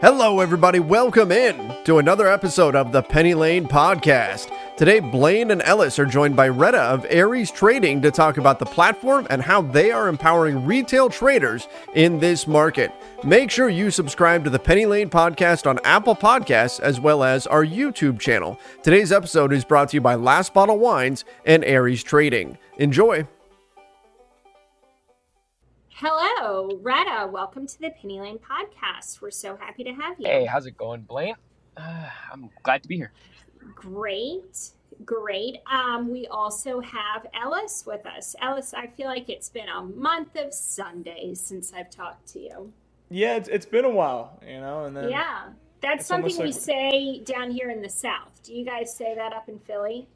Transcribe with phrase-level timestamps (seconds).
[0.00, 0.78] Hello, everybody.
[0.78, 4.48] Welcome in to another episode of the Penny Lane Podcast.
[4.76, 8.64] Today, Blaine and Ellis are joined by Retta of Aries Trading to talk about the
[8.64, 11.66] platform and how they are empowering retail traders
[11.96, 12.92] in this market.
[13.24, 17.48] Make sure you subscribe to the Penny Lane Podcast on Apple Podcasts as well as
[17.48, 18.56] our YouTube channel.
[18.84, 22.56] Today's episode is brought to you by Last Bottle Wines and Aries Trading.
[22.76, 23.26] Enjoy.
[26.00, 27.26] Hello, Retta.
[27.26, 29.20] Welcome to the Penny Lane podcast.
[29.20, 30.28] We're so happy to have you.
[30.28, 31.34] Hey, how's it going, Blaine?
[31.76, 33.10] Uh, I'm glad to be here.
[33.74, 34.70] Great,
[35.04, 35.56] great.
[35.66, 38.36] Um, we also have Ellis with us.
[38.40, 42.72] Ellis, I feel like it's been a month of Sundays since I've talked to you.
[43.10, 45.48] Yeah, it's, it's been a while, you know, and then Yeah,
[45.80, 48.40] that's something almost we like- say down here in the South.
[48.44, 50.06] Do you guys say that up in Philly?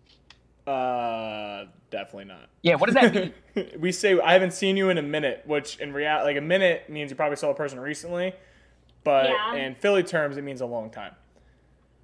[0.67, 2.49] Uh, definitely not.
[2.63, 3.65] Yeah, what does that mean?
[3.81, 6.89] we say I haven't seen you in a minute, which in reality, like a minute
[6.89, 8.35] means you probably saw a person recently,
[9.05, 9.55] but Yeah.
[9.57, 11.15] in Philly terms, it means a long time.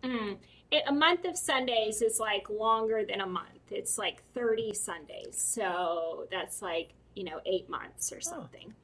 [0.03, 0.39] Mm.
[0.71, 3.47] It, a month of Sundays is like longer than a month.
[3.71, 5.37] It's like 30 Sundays.
[5.37, 8.75] So that's like, you know, eight months or something.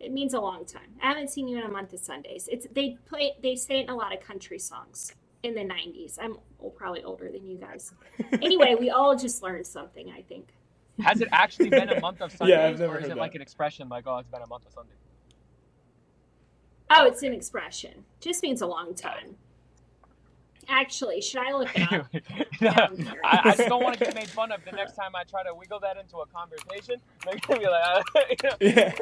[0.00, 0.94] It means a long time.
[1.02, 2.48] I haven't seen you in a month of Sundays.
[2.50, 6.18] It's they play they say it in a lot of country songs in the 90s.
[6.20, 6.36] I'm
[6.76, 7.92] probably older than you guys.
[8.40, 10.48] Anyway, we all just learned something, I think.
[11.00, 13.16] Has it actually been a month of Sundays, Yeah, I've never or is heard it
[13.18, 13.36] like that.
[13.38, 14.96] an expression like, oh, it's been a month of Sundays?
[16.90, 18.04] Oh, it's an expression.
[18.20, 19.36] Just means a long time.
[20.68, 22.06] Actually, should I look it up?
[23.24, 25.42] I, I just don't want to get made fun of the next time I try
[25.42, 26.96] to wiggle that into a conversation.
[27.24, 28.82] They're gonna be like, uh, you know.
[28.82, 28.94] Yeah.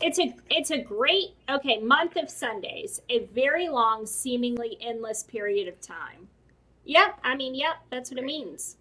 [0.00, 5.68] It's a it's a great okay month of Sundays, a very long, seemingly endless period
[5.68, 6.28] of time.
[6.84, 8.76] Yep, I mean, yep, that's what it means.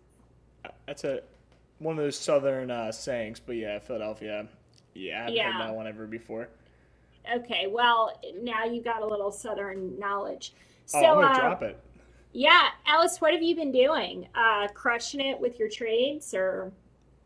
[0.87, 1.21] That's a
[1.79, 4.47] one of those southern uh, sayings, but yeah, Philadelphia.
[4.95, 5.43] Yeah, I haven't Yeah.
[5.43, 6.49] heard that one ever before.
[7.35, 10.53] Okay, well now you got a little southern knowledge.
[10.85, 11.79] So, Oh, I'm gonna uh, drop it.
[12.33, 14.27] yeah, Ellis, what have you been doing?
[14.35, 16.71] Uh, crushing it with your trades, or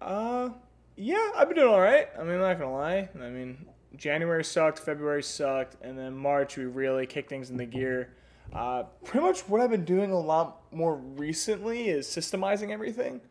[0.01, 0.49] Uh,
[0.97, 2.09] yeah, I've been doing all right.
[2.19, 3.09] I mean, I'm not gonna lie.
[3.21, 3.65] I mean,
[3.95, 8.13] January sucked, February sucked, and then March we really kicked things in the gear.
[8.53, 13.21] Uh, pretty much what I've been doing a lot more recently is systemizing everything.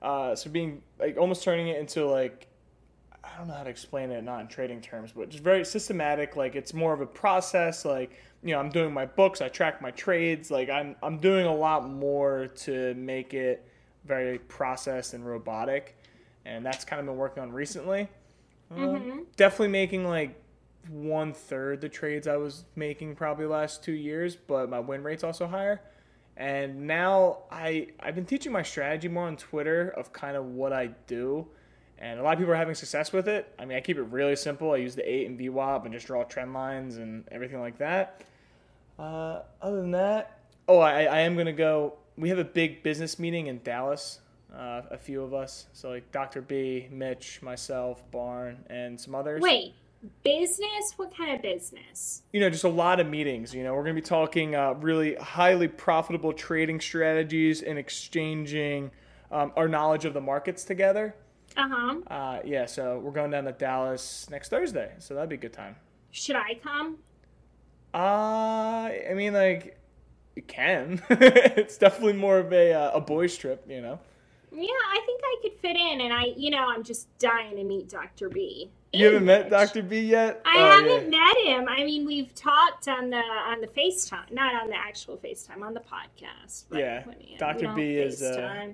[0.00, 2.48] Uh, so being like almost turning it into like
[3.24, 6.36] I don't know how to explain it, not in trading terms, but just very systematic.
[6.36, 7.84] Like it's more of a process.
[7.84, 10.50] Like you know, I'm doing my books, I track my trades.
[10.50, 13.66] Like I'm I'm doing a lot more to make it
[14.04, 15.96] very processed and robotic,
[16.44, 18.08] and that's kind of been working on recently.
[18.76, 20.40] Um, Definitely making like
[20.88, 25.24] one third the trades I was making probably last two years, but my win rate's
[25.24, 25.80] also higher.
[26.36, 30.72] And now I I've been teaching my strategy more on Twitter of kind of what
[30.72, 31.46] I do,
[31.98, 33.54] and a lot of people are having success with it.
[33.58, 34.72] I mean, I keep it really simple.
[34.72, 38.22] I use the eight and VWAP and just draw trend lines and everything like that.
[38.98, 40.38] Uh, other than that,
[40.68, 41.94] oh, I, I am gonna go.
[42.16, 44.20] We have a big business meeting in Dallas.
[44.54, 46.42] Uh, a few of us, so like Dr.
[46.42, 49.74] B, Mitch, myself, Barn, and some others wait,
[50.22, 50.92] business?
[50.96, 52.22] What kind of business?
[52.32, 53.54] you know, just a lot of meetings.
[53.54, 58.90] You know, we're going to be talking uh, really highly profitable trading strategies and exchanging
[59.30, 61.14] um, our knowledge of the markets together.
[61.56, 62.00] Uh huh.
[62.06, 65.52] Uh, yeah, so we're going down to Dallas next Thursday, so that'd be a good
[65.52, 65.76] time.
[66.10, 66.98] Should I come?
[67.94, 69.78] Uh, I mean, like,
[70.34, 71.02] you can.
[71.10, 73.98] it's definitely more of a uh, a boys trip, you know.
[74.54, 77.64] Yeah, I think I could fit in, and I, you know, I'm just dying to
[77.64, 78.28] meet Dr.
[78.28, 78.70] B.
[78.92, 79.82] You haven't met Dr.
[79.82, 80.42] B yet?
[80.44, 81.18] I Oh, haven't yeah.
[81.18, 81.66] met him.
[81.68, 85.72] I mean, we've talked on the on the FaceTime, not on the actual FaceTime, on
[85.72, 86.64] the podcast.
[86.70, 87.60] Yeah, you- Dr.
[87.62, 88.66] you know, B is, uh,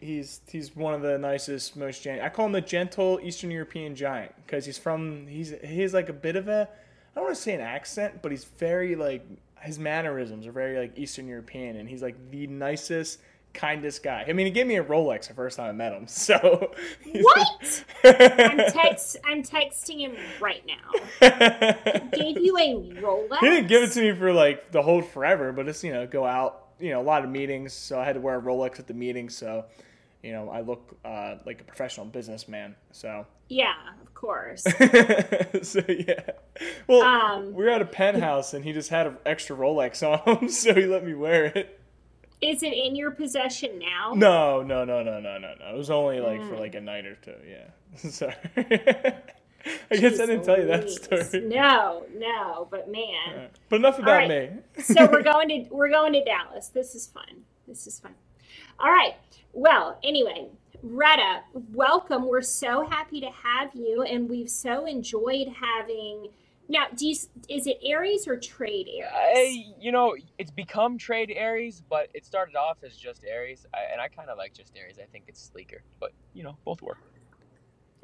[0.00, 2.20] He's he's one of the nicest, most gen.
[2.20, 6.08] I call him the gentle Eastern European giant because he's from he's he has like
[6.08, 9.26] a bit of a I don't want to say an accent, but he's very like
[9.60, 13.18] his mannerisms are very like Eastern European, and he's like the nicest,
[13.54, 14.24] kindest guy.
[14.28, 16.06] I mean, he gave me a Rolex the first time I met him.
[16.08, 16.70] So
[17.12, 17.84] What?
[18.04, 20.92] I'm text I'm texting him right now.
[22.12, 23.38] Gave you a Rolex?
[23.40, 26.06] he didn't give it to me for like the whole forever, but it's you know
[26.06, 28.78] go out, you know, a lot of meetings, so I had to wear a Rolex
[28.78, 29.64] at the meeting, so
[30.22, 32.74] you know I look uh, like a professional businessman.
[32.92, 33.72] So Yeah,
[34.02, 34.62] of course.
[35.62, 36.30] so yeah,
[36.86, 40.36] well, Um, we were at a penthouse and he just had an extra Rolex on
[40.38, 41.80] him, so he let me wear it.
[42.40, 44.12] Is it in your possession now?
[44.14, 45.74] No, no, no, no, no, no, no.
[45.74, 46.48] It was only like Mm.
[46.48, 47.34] for like a night or two.
[47.48, 47.68] Yeah,
[48.10, 48.34] sorry.
[49.90, 51.40] I guess I didn't tell you that Jeez story.
[51.46, 53.04] No, no, but man.
[53.32, 53.50] Alright.
[53.68, 54.50] But enough about All me.
[54.78, 56.68] so we're going to we're going to Dallas.
[56.68, 57.42] This is fun.
[57.66, 58.14] This is fun.
[58.78, 59.14] All right.
[59.52, 60.46] Well, anyway,
[60.82, 61.40] Retta,
[61.74, 62.28] welcome.
[62.28, 66.28] We're so happy to have you, and we've so enjoyed having
[66.68, 67.16] Now, do you,
[67.48, 69.10] is it Aries or trade Aries?
[69.14, 73.90] I, you know, it's become trade Aries, but it started off as just Aries, I,
[73.90, 74.98] and I kind of like just Aries.
[75.02, 76.98] I think it's sleeker, but you know, both work.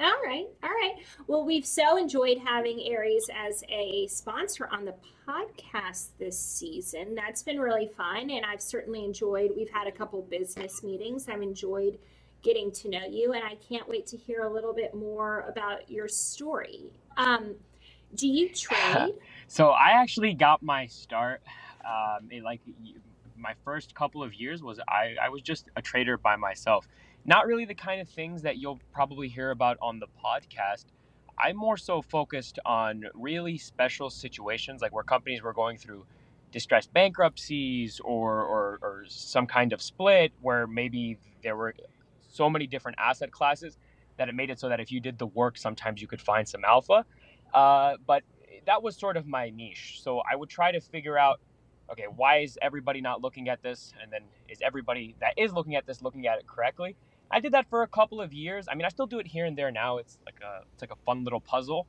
[0.01, 0.95] All right, all right.
[1.29, 4.95] Well, we've so enjoyed having Aries as a sponsor on the
[5.29, 7.15] podcast this season.
[7.15, 9.53] That's been really fun, and I've certainly enjoyed.
[9.55, 11.29] We've had a couple business meetings.
[11.29, 11.99] I've enjoyed
[12.43, 15.89] getting to know you, and I can't wait to hear a little bit more about
[15.89, 16.93] your story.
[17.17, 17.55] Um,
[18.17, 19.15] do you trade?
[19.47, 21.43] so I actually got my start.
[21.85, 22.63] Um, in like
[23.37, 26.89] my first couple of years was I, I was just a trader by myself.
[27.27, 30.87] Not really the kind of things that you'll probably hear about on the podcast.
[31.39, 36.07] I'm more so focused on really special situations, like where companies were going through
[36.53, 41.75] distressed bankruptcies or, or, or some kind of split where maybe there were
[42.29, 43.77] so many different asset classes
[44.17, 46.49] that it made it so that if you did the work, sometimes you could find
[46.49, 47.05] some alpha.
[47.55, 48.23] Uh, but
[48.67, 50.01] that was sort of my niche.
[50.03, 51.41] So I would try to figure out,
[51.91, 53.93] okay, why is everybody not looking at this?
[54.03, 56.97] And then is everybody that is looking at this looking at it correctly?
[57.31, 58.67] I did that for a couple of years.
[58.71, 59.99] I mean, I still do it here and there now.
[59.99, 61.87] It's like a it's like a fun little puzzle,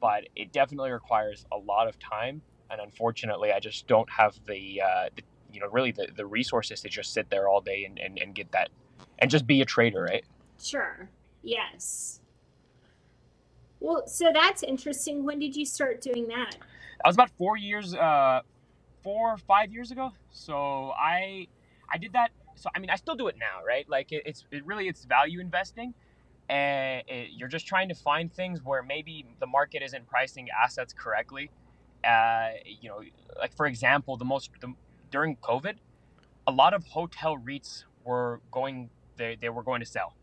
[0.00, 2.42] but it definitely requires a lot of time.
[2.70, 5.22] And unfortunately, I just don't have the, uh, the
[5.52, 8.34] you know really the, the resources to just sit there all day and, and, and
[8.34, 8.70] get that
[9.18, 10.24] and just be a trader, right?
[10.60, 11.08] Sure.
[11.42, 12.20] Yes.
[13.80, 15.24] Well, so that's interesting.
[15.24, 16.52] When did you start doing that?
[16.52, 18.40] That was about four years, uh,
[19.02, 20.12] four or five years ago.
[20.30, 21.48] So I,
[21.92, 22.30] I did that.
[22.56, 23.88] So I mean, I still do it now, right?
[23.88, 25.92] Like it, it's it really it's value investing,
[26.48, 30.94] and it, you're just trying to find things where maybe the market isn't pricing assets
[30.96, 31.50] correctly.
[32.02, 33.02] Uh, you know,
[33.38, 34.72] like for example, the most the,
[35.10, 35.74] during COVID,
[36.46, 40.14] a lot of hotel REITs were going they, they were going to sell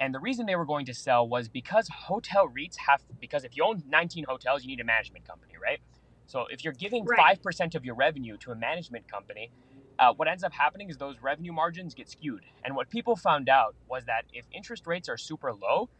[0.00, 3.56] and the reason they were going to sell was because hotel REITs have, because if
[3.56, 5.80] you own 19 hotels, you need a management company, right?
[6.26, 7.38] So if you're giving Right.
[7.42, 9.52] 5% of your revenue to a management company,
[9.98, 12.44] uh, what ends up happening is those revenue margins get skewed.
[12.64, 15.90] And what people found out was that if interest rates are super low,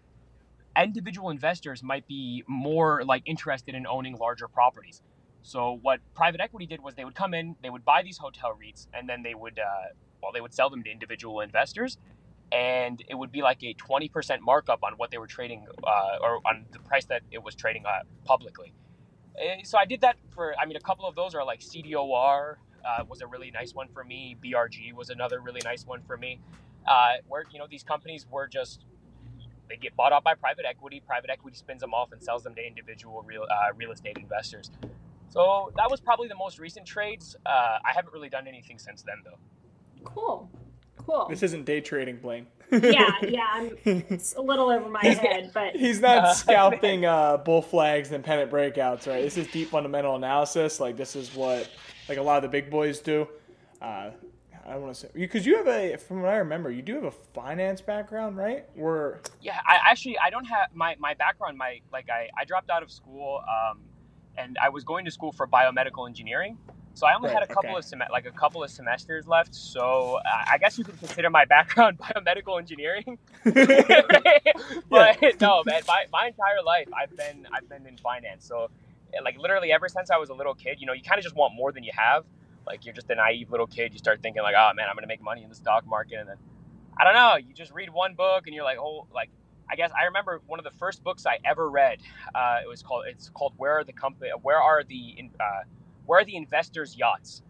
[0.80, 5.02] individual investors might be more like interested in owning larger properties.
[5.42, 8.52] So what private equity did was they would come in, they would buy these hotel
[8.52, 9.88] REITs, and then they would, uh,
[10.22, 11.98] well, they would sell them to individual investors,
[12.52, 16.18] and it would be like a twenty percent markup on what they were trading, uh,
[16.22, 17.84] or on the price that it was trading
[18.24, 18.72] publicly.
[19.38, 22.56] Eh, So I did that for, I mean, a couple of those are like CDOR
[22.84, 24.36] uh, was a really nice one for me.
[24.42, 26.40] BRG was another really nice one for me.
[26.86, 28.84] Uh, where you know these companies were just
[29.68, 31.02] they get bought out by private equity.
[31.06, 34.70] Private equity spins them off and sells them to individual real uh, real estate investors.
[35.28, 37.36] So that was probably the most recent trades.
[37.46, 39.38] Uh, I haven't really done anything since then, though.
[40.02, 40.50] Cool.
[41.06, 41.26] Cool.
[41.28, 42.46] This isn't day trading, Blaine.
[42.70, 43.46] yeah, yeah.
[43.52, 48.22] I'm, it's a little over my head, but He's not scalping uh, bull flags and
[48.24, 49.22] pennant breakouts, right?
[49.22, 50.80] This is deep fundamental analysis.
[50.80, 51.68] Like this is what
[52.08, 53.28] like a lot of the big boys do.
[53.82, 54.10] Uh,
[54.70, 56.94] I don't want to say because you have a, from what I remember, you do
[56.94, 58.66] have a finance background, right?
[58.74, 61.58] Where Yeah, I actually I don't have my my background.
[61.58, 63.80] My like I I dropped out of school, um,
[64.36, 66.56] and I was going to school for biomedical engineering.
[66.94, 67.78] So I only Right, had a couple okay.
[67.78, 69.54] of sem- like a couple of semesters left.
[69.54, 73.18] So uh, I guess you could consider my background biomedical engineering.
[74.90, 78.46] but no, man, my, my entire life I've been I've been in finance.
[78.46, 78.68] So
[79.24, 81.36] like literally ever since I was a little kid, you know, you kind of just
[81.36, 82.24] want more than you have.
[82.66, 83.92] Like you're just a naive little kid.
[83.92, 86.28] You start thinking like, oh man, I'm gonna make money in the stock market, and
[86.28, 86.36] then
[86.98, 87.36] I don't know.
[87.36, 89.30] You just read one book and you're like, oh, like
[89.70, 92.00] I guess I remember one of the first books I ever read.
[92.34, 95.44] Uh, it was called it's called Where Are the Company Where Are the uh,
[96.10, 97.40] Where Are the Investors Yachts?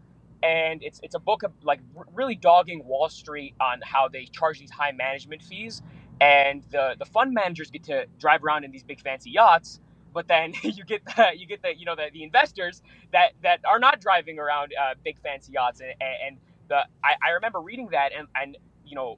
[0.42, 1.80] And it's it's a book of like
[2.12, 5.80] really dogging Wall Street on how they charge these high management fees,
[6.20, 9.80] and the the fund managers get to drive around in these big fancy yachts.
[10.12, 13.60] But then you get the you get the you know the, the investors that that
[13.64, 15.94] are not driving around uh, big fancy yachts and,
[16.26, 16.36] and
[16.68, 19.16] the I, I remember reading that and and you know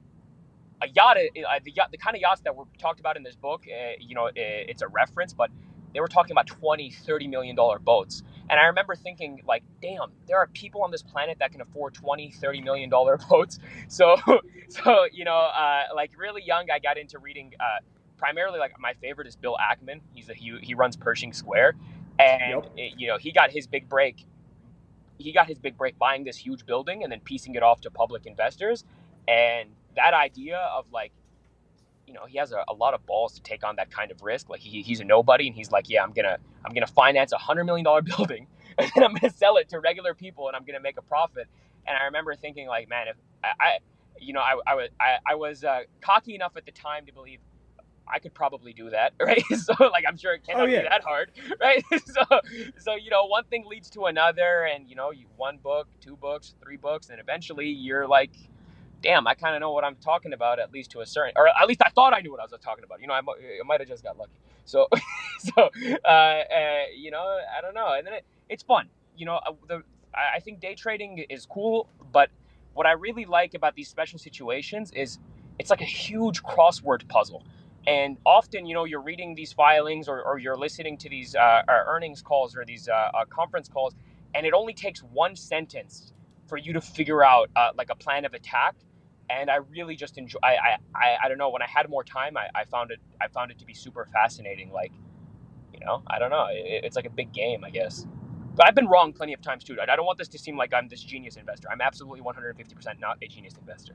[0.81, 3.35] a yacht, uh, the yacht, the kind of yachts that were talked about in this
[3.35, 5.49] book, uh, you know, uh, it's a reference, but
[5.93, 8.23] they were talking about 20, 30 million dollar boats.
[8.49, 11.93] And I remember thinking like, damn, there are people on this planet that can afford
[11.95, 13.59] 20, 30 million dollar boats.
[13.89, 14.17] So,
[14.69, 17.81] so, you know, uh, like really young, I got into reading, uh,
[18.17, 20.01] primarily like my favorite is Bill Ackman.
[20.13, 21.75] He's a, he, he runs Pershing Square
[22.19, 22.67] and Yep.
[22.77, 24.25] it- you know, he got his big break.
[25.19, 27.91] He got his big break buying this huge building and then piecing it off to
[27.91, 28.85] public investors.
[29.27, 31.13] And that idea of like,
[32.13, 34.21] you know, he has a, a lot of balls to take on that kind of
[34.23, 34.49] risk.
[34.49, 37.39] Like he, he's a nobody, and he's like, yeah, I'm gonna I'm gonna finance a
[37.39, 40.65] hundred million dollar building, and then I'm gonna sell it to regular people, and I'm
[40.65, 41.47] gonna make a profit.
[41.87, 43.79] And I remember thinking like, man, if I, I
[44.19, 47.13] you know, I, I was I, I was uh, cocky enough at the time to
[47.13, 47.39] believe
[48.07, 49.43] I could probably do that, right?
[49.57, 50.83] So like I'm sure it cannot Oh, yeah.
[50.83, 51.83] be that hard, right?
[52.05, 52.23] so
[52.79, 56.17] so you know one thing leads to another, and you know you one book, two
[56.17, 58.31] books, three books, and eventually you're like,
[59.03, 61.47] damn, I kind of know what I'm talking about at least to a certain, or
[61.49, 63.01] at least I thought I knew what I was talking about.
[63.01, 64.33] You know, I, I might have just got lucky.
[64.65, 64.87] So
[65.39, 65.69] so
[66.05, 66.43] uh, uh,
[66.97, 68.89] you know I don't know, and then it, it's fun.
[69.17, 69.83] You know, uh, the
[70.15, 72.29] I think day trading is cool, but
[72.73, 75.19] what I really like about these special situations is
[75.59, 77.43] it's like a huge crossword puzzle.
[77.87, 81.39] And often, you know, you're reading these filings or, or you're listening to these uh,
[81.39, 83.95] uh, earnings calls or these uh, conference calls,
[84.35, 86.13] and it only takes one sentence
[86.47, 88.75] for you to figure out uh, like a plan of attack.
[89.29, 90.39] And I really just enjoy.
[90.43, 91.49] I, I, I, don't know.
[91.49, 92.99] When I had more time, I, I found it.
[93.21, 94.71] I found it to be super fascinating.
[94.71, 94.91] Like,
[95.73, 96.47] you know, I don't know.
[96.51, 98.05] It, it's like a big game, I guess.
[98.55, 99.77] But I've been wrong plenty of times too.
[99.81, 101.69] I don't want this to seem like I'm this genius investor.
[101.71, 103.93] I'm absolutely 150% not a genius investor.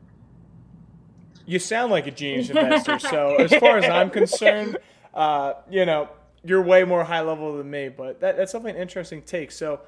[1.47, 2.99] You sound like a genius investor.
[2.99, 4.79] So as far as I'm concerned,
[5.15, 6.09] uh, you know,
[6.45, 7.89] you're way more high level than me.
[7.89, 9.53] But that, that's something interesting take.
[9.53, 9.81] So,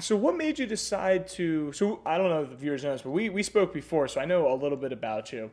[0.00, 1.72] so what made you decide to?
[1.72, 4.20] So I don't know if the viewers know this, but we we spoke before, so
[4.20, 5.50] I know a little bit about you.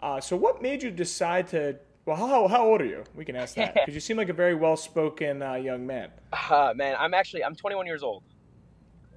[0.00, 1.76] Uh, so what made you decide to?
[2.04, 3.02] Well, how, how old are you?
[3.14, 6.10] We can ask that because you seem like a very well spoken uh, young man.
[6.32, 8.22] Uh, man, I'm actually I'm 21 years old.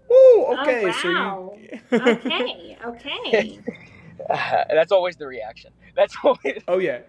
[0.09, 0.45] Woo!
[0.61, 1.57] Okay, oh, so wow.
[1.57, 1.79] you.
[1.99, 3.59] okay, okay.
[4.29, 5.71] that's always the reaction.
[5.95, 6.63] That's always.
[6.67, 7.01] oh yeah,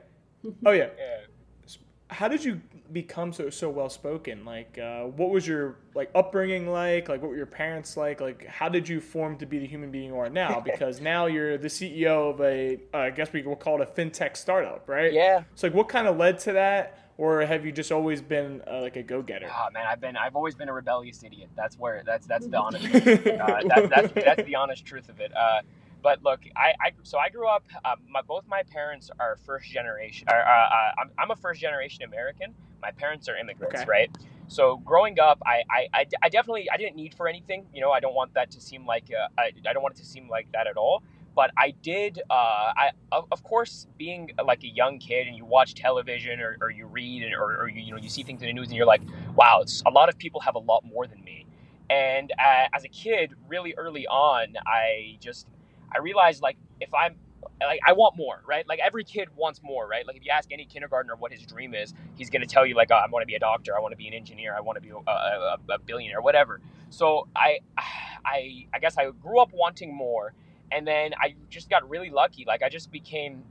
[0.67, 0.88] oh yeah.
[0.99, 1.76] Yeah.
[2.09, 2.61] how did you
[2.93, 7.31] become so so well spoken like uh, what was your like upbringing like like what
[7.31, 10.17] were your parents like like how did you form to be the human being you
[10.17, 13.81] are now because now you're the ceo of a uh, i guess we will call
[13.81, 15.43] it a fintech startup right Yeah.
[15.55, 18.81] so like what kind of led to that or have you just always been uh,
[18.81, 21.51] like a go-getter Oh man, I've been I've always been a rebellious idiot.
[21.55, 22.87] That's where that's that's the honest.
[22.87, 25.31] uh, that, that's that's the honest truth of it.
[25.37, 25.61] Uh,
[26.03, 27.65] but look, I, I so I grew up.
[27.85, 30.29] Uh, my, both my parents are first generation.
[30.29, 32.55] Are, uh, I'm, I'm a first generation American.
[32.83, 33.91] My parents are immigrants, Okay.
[33.91, 34.11] right?
[34.49, 37.67] So growing up, I, I, I, I definitely I didn't need for anything.
[37.73, 39.99] You know, I don't want that to seem like uh, I, I don't want it
[39.99, 41.03] to seem like that at all.
[41.37, 42.21] But I did.
[42.29, 46.57] Uh, I of, of course, being like a young kid, and you watch television or,
[46.61, 48.69] or you read, and, or, or you, you know you see things in the news,
[48.69, 49.03] and you're like,
[49.37, 51.47] wow, it's, a lot of people have a lot more than me.
[51.89, 55.47] And uh, as a kid, really early on, I just
[55.95, 57.15] I realized like if I'm
[57.61, 58.67] like I want more, right?
[58.69, 60.07] Like every kid wants more, right?
[60.07, 62.75] Like if you ask any kindergartner what his dream is, he's going to tell you
[62.77, 64.61] like oh, I want to be a doctor, I want to be an engineer, I
[64.61, 66.61] want to be a, a, a billionaire, whatever.
[66.91, 70.35] So I I I guess I grew up wanting more,
[70.73, 72.45] and then I just got really lucky.
[72.47, 73.45] Like I just became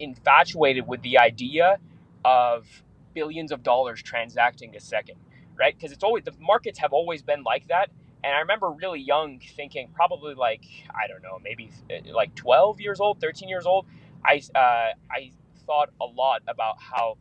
[0.00, 1.78] infatuated with the idea
[2.24, 2.84] of
[3.14, 5.16] billions of dollars transacting a second,
[5.58, 5.76] right?
[5.76, 7.90] Because it's always the markets have always been like that.
[8.22, 12.80] And I remember really young thinking, probably like I don't know, maybe uh, like 12
[12.80, 13.86] years old, 13 years old.
[14.24, 15.32] I uh, I
[15.66, 17.16] thought a lot about how,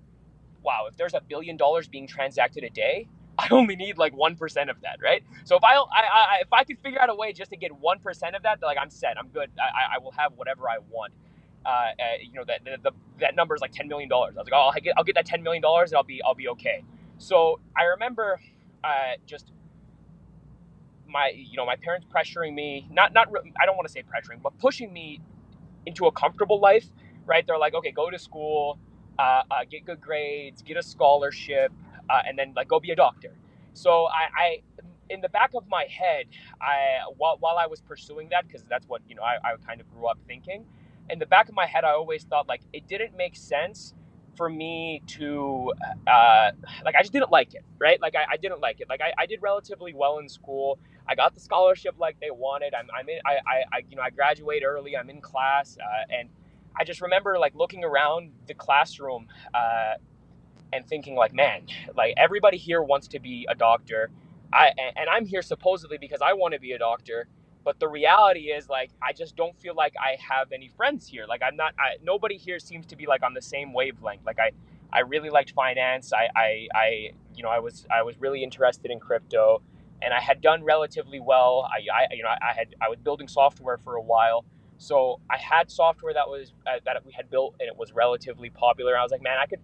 [0.64, 3.08] wow, if there's a billion dollars being transacted a day,
[3.40, 5.24] I only need like one percent of that, right?
[5.46, 7.72] So if I, I, I if I could figure out a way just to get
[7.78, 9.50] one percent of that, like I'm set, I'm good.
[9.60, 11.14] I, I will have whatever I want.
[11.66, 14.36] Uh, uh, you know that the, the, that number is like ten million dollars.
[14.38, 16.22] I was like, oh, I'll get I'll get that ten million dollars and I'll be
[16.24, 16.84] I'll be okay.
[17.18, 18.42] So I remember
[18.84, 19.52] uh, just
[21.10, 23.30] my you know my parents pressuring me not not
[23.62, 25.22] I don't want to say pressuring but pushing me
[25.88, 26.88] into a comfortable life
[27.28, 27.46] right?
[27.48, 28.80] They're like okay go to school
[29.20, 31.74] uh, uh, get good grades get a scholarship
[32.10, 33.36] uh, and then like go be a doctor.
[33.74, 34.62] So I, I
[35.10, 36.28] in the back of my head
[36.62, 39.82] I while, while I was pursuing that because that's what you know I, I kind
[39.82, 40.66] of grew up thinking
[41.10, 43.96] in the back of my head I always thought like it didn't make sense
[44.40, 45.74] for me to
[46.08, 46.52] uh,
[46.86, 48.02] like I just didn't like it, right?
[48.02, 48.90] Like I, I didn't like it.
[48.90, 50.80] Like I, I did relatively well in school.
[51.08, 52.74] I got the scholarship like they wanted.
[52.76, 53.20] I'm, I'm in.
[53.28, 54.98] I, I, I you know I graduate early.
[54.98, 56.30] I'm in class, uh, and
[56.80, 59.96] I just remember like looking around the classroom uh,
[60.74, 61.64] and thinking like, man,
[61.96, 64.12] like everybody here wants to be a doctor.
[64.54, 67.28] I and, and I'm here supposedly because I want to be a doctor.
[67.64, 71.26] But the reality is, like, I just don't feel like I have any friends here.
[71.28, 71.74] Like, I'm not.
[71.80, 74.26] I, nobody here seems to be like on the same wavelength.
[74.26, 74.52] Like, I,
[74.94, 76.14] I really liked finance.
[76.14, 79.62] I, I, I, you know, I was, I was really interested in crypto,
[80.02, 81.70] and I had done relatively well.
[81.72, 84.46] I, I you know, I had, I was building software for a while,
[84.78, 88.50] so I had software that was uh, that we had built, and it was relatively
[88.50, 88.98] popular.
[88.98, 89.60] I was like, man, I could,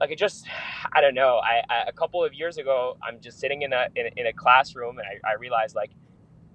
[0.00, 0.46] like, it just,
[0.92, 1.38] I don't know.
[1.44, 4.26] I, I a couple of years ago, I'm just sitting in a in, a- in
[4.28, 5.90] a classroom, and I, I realized like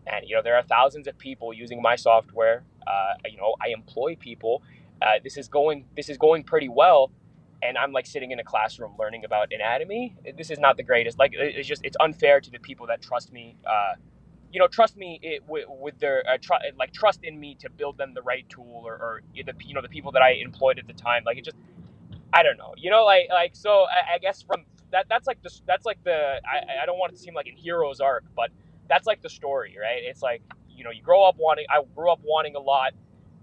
[0.07, 2.63] and you know there are thousands of people using my software.
[2.87, 4.63] Uh, you know i employ people.
[5.01, 7.11] Uh, this is going this is going pretty well.
[7.63, 10.15] And i'm like sitting in a classroom learning about anatomy.
[10.37, 11.19] This is not the greatest.
[11.19, 13.57] Like it's just it's unfair to the people that trust me.
[13.65, 13.95] Uh,
[14.51, 17.69] you know trust me it, with, with their uh, tr- like trust in me to
[17.69, 20.79] build them the right tool or, or the you know the people that i employed
[20.79, 21.23] at the time.
[21.25, 21.57] Like it just
[22.33, 22.73] I don't know.
[22.77, 23.85] You know, like like so.
[23.85, 27.13] I, I guess from that that's like the that's like the I, I don't want
[27.13, 28.51] it to seem like a hero's arc, but
[28.89, 30.01] that's like the story, right?
[30.03, 31.65] It's like you know you grow up wanting.
[31.69, 32.93] I grew up wanting a lot,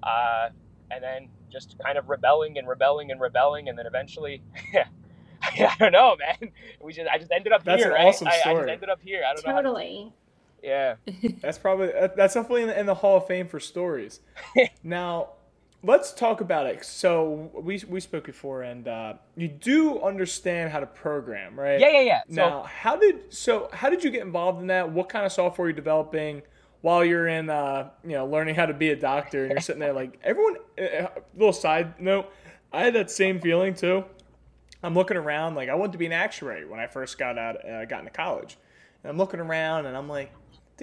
[0.02, 0.48] uh,
[0.90, 4.42] and then just kind of rebelling and rebelling and rebelling, and then eventually.
[5.44, 6.52] I don't know, man.
[6.80, 8.06] We just I just ended up That's here, an right?
[8.06, 8.54] awesome I, I story.
[8.62, 9.22] just ended up here.
[9.28, 9.52] I don't know.
[9.52, 10.12] how to- Totally.
[10.62, 10.94] yeah.
[11.40, 14.20] That's probably that's definitely in the, in the Hall of Fame for stories.
[14.84, 15.30] now,
[15.82, 16.84] let's talk about it.
[16.84, 21.80] So we we spoke before, and uh, you do understand how to program, right?
[21.80, 22.20] Yeah, yeah, yeah.
[22.28, 24.90] So Now, how did so how did you get involved in that?
[24.90, 26.42] What kind of software are you developing
[26.80, 29.80] while you're in uh, you know learning how to be a doctor and you're sitting
[29.80, 30.56] there like everyone?
[30.78, 32.30] Uh, little side note,
[32.72, 34.04] I had that same feeling too.
[34.82, 37.68] I'm looking around like I wanted to be an actuary when I first got out
[37.68, 38.56] uh, got into college,
[39.02, 40.32] and I'm looking around and I'm like.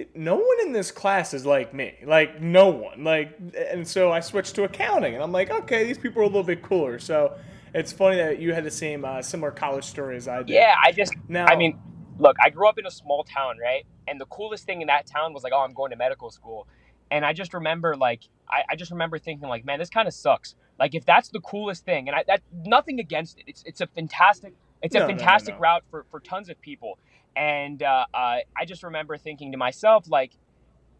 [0.04, 1.94] "Dude, No one in this class is like me.
[2.04, 3.04] Like no one.
[3.04, 3.38] Like
[3.72, 6.42] and so I switched to accounting and I'm like, okay, these people are a little
[6.42, 6.98] bit cooler.
[6.98, 7.36] So
[7.74, 10.48] it's funny that you had the same uh, similar college story as I did.
[10.54, 11.78] yeah, I just Now I mean,
[12.18, 13.84] look, I grew up in a small town, right?
[14.08, 16.66] And the coolest thing in that town was like, oh, I'm going to medical school.
[17.10, 20.14] And I just remember, like, I, I just remember thinking, like, man, this kind of
[20.14, 20.54] sucks.
[20.78, 23.86] Like, if that's the coolest thing, and I that nothing against it, it's it's a
[23.86, 25.60] fantastic, it's No, a no, no, fantastic no.
[25.60, 26.98] route for for tons of people.
[27.36, 30.32] And uh, uh, I just remember thinking to myself, like,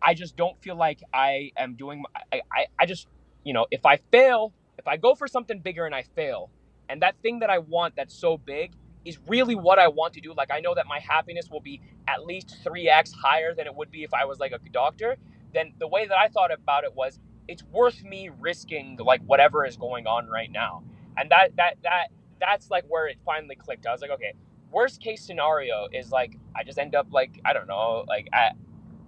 [0.02, 2.04] I just don't feel like I am doing.
[2.32, 3.08] I, I I just,
[3.44, 6.50] you know, if I fail, if I go for something bigger and I fail,
[6.88, 8.72] and that thing that I want that's so big
[9.04, 10.34] is really what I want to do.
[10.34, 13.90] Like I know that my happiness will be at least 3x higher than it would
[13.90, 15.16] be if I was like a doctor.
[15.54, 17.18] Then the way that I thought about it was
[17.48, 20.84] it's worth me risking like whatever is going on right now.
[21.16, 22.08] And that that that
[22.40, 23.86] that's like where it finally clicked.
[23.86, 24.34] I was like, okay,
[24.72, 28.56] worst case scenario is like I just end up like I don't know, like at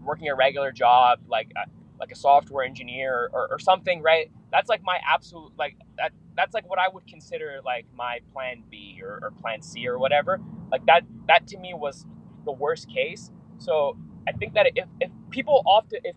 [0.03, 1.67] working a regular job, like uh,
[2.01, 4.31] like a software engineer or, or something, right?
[4.53, 8.65] That's like my absolute like that that's like what I would consider like my plan
[8.71, 10.41] B or, or plan C or whatever.
[10.71, 12.07] Like that that to me was
[12.45, 13.31] the worst case.
[13.59, 13.97] So
[14.29, 16.17] I think that if, if people often if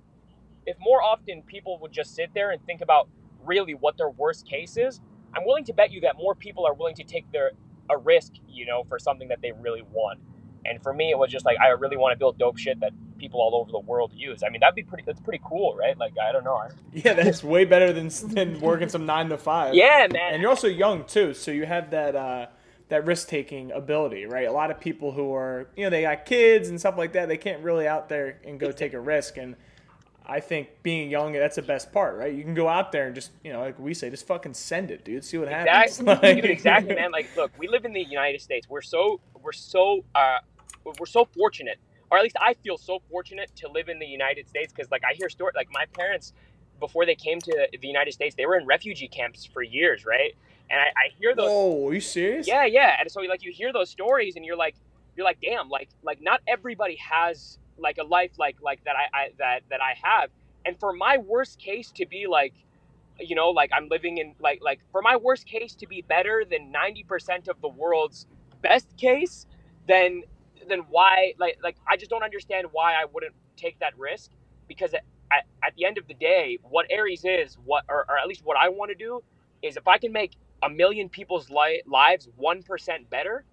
[0.66, 3.10] if more often people would just sit there and think about
[3.46, 5.02] really what their worst case is,
[5.36, 7.52] I'm willing to bet you that more people are willing to take their
[7.90, 10.20] a risk, you know, for something that they really want.
[10.66, 12.92] And for me, it was just like I really want to build dope shit that
[13.18, 14.42] people all over the world use.
[14.44, 15.04] I mean, that'd be pretty.
[15.06, 15.98] That's pretty cool, right?
[15.98, 16.62] Like I don't know.
[16.94, 19.76] Yeah, that's way better than than working some nine to five.
[19.76, 20.34] Yeah, man.
[20.34, 22.48] and you're also young too, so you have that uh,
[22.90, 24.48] that risk taking ability, right?
[24.48, 27.28] A lot of people who are you know they got kids and stuff like that,
[27.28, 29.38] they can't really out there and go take a risk.
[29.38, 29.56] And
[30.28, 32.34] I think being young, that's the best part, right?
[32.34, 34.92] You can go out there and just you know, like we say, just fucking send
[34.92, 35.24] it, dude.
[35.24, 36.00] See what happens.
[36.00, 37.12] Exactly, Like- dude, exactly, man.
[37.12, 38.68] Like, look, we live in the United States.
[38.70, 40.38] We're so we're so uh,
[41.00, 41.78] we're so fortunate,
[42.12, 45.04] or at least I feel so fortunate to live in the United States because, like,
[45.04, 45.56] I hear stories.
[45.56, 46.34] Like, my parents,
[46.80, 50.36] before they came to the United States, they were in refugee camps for years, right?
[50.70, 51.48] And I, I hear those.
[51.50, 52.48] Oh, are you serious?
[52.48, 52.96] Yeah, yeah.
[53.00, 54.76] And so like you hear those stories and you're like
[55.16, 59.18] you're like, damn, like like not everybody has like a life like like that I,
[59.18, 60.32] I that that I have.
[60.66, 62.54] And for my worst case to be like
[63.20, 66.44] you know, like I'm living in like like for my worst case to be better
[66.50, 68.28] than 90% of the world's
[68.62, 69.46] best case,
[69.88, 70.24] then
[70.70, 74.32] then why like like I just don't understand why I wouldn't take that risk
[74.68, 78.18] because at, at, at the end of the day, what Aries is, what or, or
[78.18, 79.22] at least what I want to do
[79.64, 83.46] is if I can make a million people's li- lives 1% better,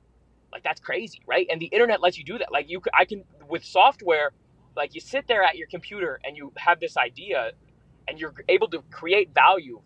[0.52, 1.46] like that's crazy, right?
[1.50, 2.52] And the internet lets you do that.
[2.52, 4.32] Like you I can with software,
[4.76, 7.52] like you sit there at your computer and you have this idea
[8.08, 9.80] and you're able to create value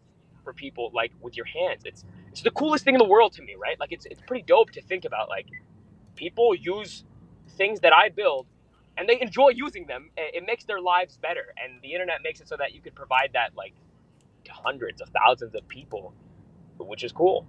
[0.44, 1.82] for people like with your hands.
[1.84, 3.78] It's it's the coolest thing in the world to me, right?
[3.80, 5.46] Like it's it's pretty dope to think about like
[6.16, 7.04] people use
[7.56, 8.46] things that I build
[8.98, 10.10] and they enjoy using them.
[10.16, 12.94] It it makes their lives better and the internet makes it so that you could
[12.94, 13.74] provide that like
[14.44, 16.14] to hundreds of thousands of people,
[16.78, 17.46] which is cool.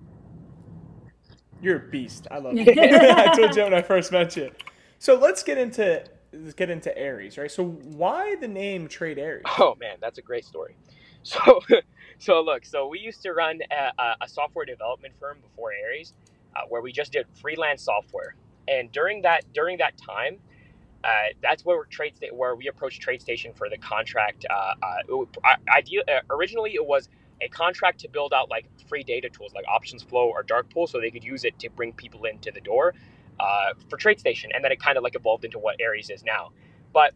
[1.62, 2.28] You're a beast.
[2.32, 2.74] I love you.
[2.78, 4.52] I told you when I first met you.
[5.00, 7.52] So let's get into let's get into Aries, right?
[7.52, 9.46] So why the name Trade Aries?
[9.60, 10.78] Oh man, that's a great story.
[11.24, 11.62] So,
[12.20, 16.14] so look, so we used to run a, a- a software development firm before Aries,
[16.56, 18.36] uh, where we just did freelance software.
[18.68, 20.40] And during that during that time,
[21.04, 21.10] uh,
[21.42, 24.46] that's where we're trade sta- where we approached TradeStation for the contract.
[24.50, 27.10] Uh, uh, it I- idea uh, originally it was
[27.42, 30.88] a contract to build out like free data tools like Options Flow or Dark Pool,
[30.88, 32.94] so they could use it to bring people into the door
[33.40, 36.52] uh, for TradeStation, and then it kind of like evolved into what Aries is now.
[36.94, 37.14] But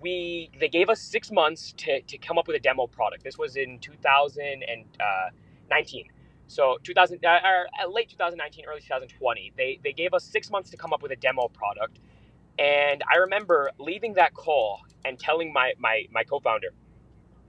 [0.00, 3.24] we they gave us six months to, to come up with a demo product.
[3.24, 6.04] This was in 2019.
[6.48, 9.52] So 2000 uh, uh, late 2019, early 2020.
[9.56, 11.98] They they gave us six months to come up with a demo product,
[12.58, 16.68] and I remember leaving that call and telling my my my co-founder,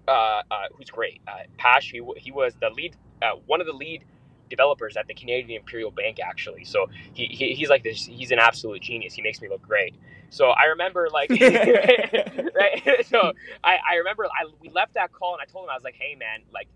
[0.08, 0.42] uh, uh,
[0.74, 1.92] who's great, uh, Pash.
[1.92, 4.06] He, he was the lead, uh, one of the lead
[4.50, 6.66] developers at the Canadian Imperial Bank actually.
[6.66, 8.06] So he, he he's like this.
[8.06, 9.14] He's an absolute genius.
[9.14, 9.96] He makes me look great.
[10.30, 12.84] So I remember like, right?
[13.06, 15.84] So I, I remember I, we left that call and I told him I was
[15.84, 16.68] like, hey man, like,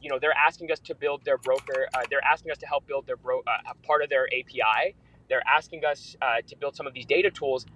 [0.00, 1.88] you know, they're asking us to build their broker.
[1.94, 4.94] Uh, they're asking us to help build their bro uh, part of their API.
[5.28, 7.66] They're asking us uh, to build some of these data tools.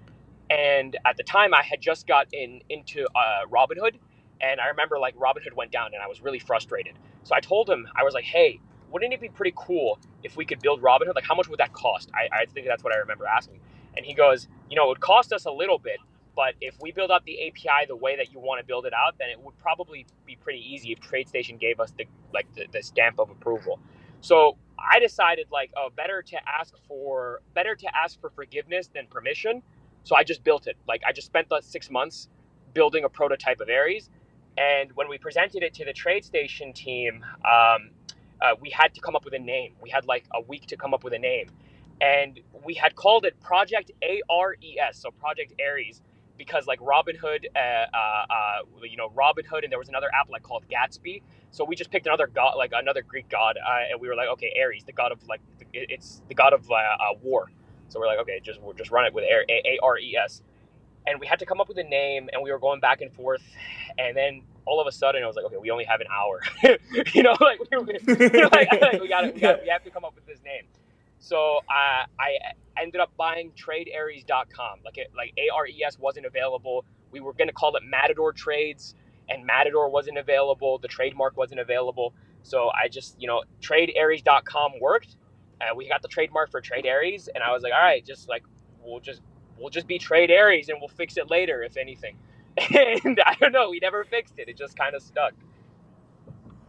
[0.50, 3.96] And at the time, I had just got in into uh, Robinhood,
[4.40, 6.94] and I remember like Robinhood went down, and I was really frustrated.
[7.24, 10.44] So I told him I was like, hey, wouldn't it be pretty cool if we
[10.44, 11.14] could build Robinhood?
[11.14, 12.10] Like, how much would that cost?
[12.14, 13.60] I, I think that's what I remember asking.
[13.96, 15.98] And he goes, you know, it would cost us a little bit,
[16.36, 18.92] but if we build up the API the way that you want to build it
[18.92, 22.66] out, then it would probably be pretty easy if TradeStation gave us the like the,
[22.72, 23.78] the stamp of approval.
[24.20, 29.06] So I decided like, oh, better to ask for better to ask for forgiveness than
[29.06, 29.62] permission.
[30.02, 30.76] So I just built it.
[30.88, 32.28] Like I just spent the six months
[32.74, 34.10] building a prototype of Aries,
[34.56, 37.90] and when we presented it to the TradeStation team, um,
[38.40, 39.74] uh, we had to come up with a name.
[39.82, 41.48] We had like a week to come up with a name,
[42.00, 46.02] and we had called it Project ARES, so Project Aries,
[46.36, 50.28] because like Robinhood, uh, uh, uh, you know, Robin Hood, and there was another app
[50.30, 51.22] like called Gatsby.
[51.50, 54.28] So we just picked another god, like another Greek god, uh, and we were like,
[54.30, 55.40] okay, Aries, the god of like,
[55.72, 57.50] it's the god of uh, war.
[57.88, 60.42] So we're like, okay, just we'll just run it with A R E S,
[61.06, 63.12] and we had to come up with a name, and we were going back and
[63.12, 63.42] forth,
[63.98, 66.40] and then all of a sudden I was like, okay, we only have an hour,
[67.14, 67.76] you know, like, we,
[68.44, 70.64] like, like we got we got we have to come up with this name.
[71.18, 72.36] So uh, I
[72.80, 74.80] ended up buying TradeAries.com.
[74.84, 76.84] Like it, like ARES wasn't available.
[77.10, 78.94] We were going to call it Matador Trades,
[79.28, 80.78] and Matador wasn't available.
[80.78, 82.12] The trademark wasn't available.
[82.42, 85.16] So I just, you know, TradeAries.com worked.
[85.60, 88.28] Uh, we got the trademark for Trade Aries, and I was like, all right, just
[88.28, 88.42] like
[88.82, 89.22] we'll just
[89.58, 92.16] we'll just be Trade Aries, and we'll fix it later if anything.
[93.04, 94.48] And I don't know, we never fixed it.
[94.48, 95.32] It just kind of stuck.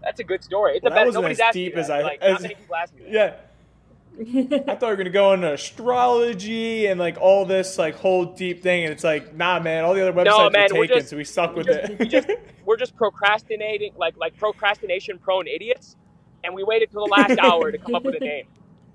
[0.02, 0.78] That's a good story.
[0.78, 1.06] It's well, the best.
[1.08, 1.90] wasn't Nobody's as deep as.
[1.90, 2.02] I.
[2.02, 3.12] like, as, not many people ask me that.
[3.12, 3.36] Yeah.
[4.18, 8.64] I thought we were gonna go into astrology and like all this like whole deep
[8.64, 9.84] thing, and it's like, nah, man.
[9.84, 12.00] All the other websites No, man, taken, just- so we stuck with just- it.
[12.00, 12.30] we just-
[12.66, 15.98] we're just procrastinating, like like procrastination prone idiots,
[16.44, 18.46] and we waited till the last hour to come up with a name.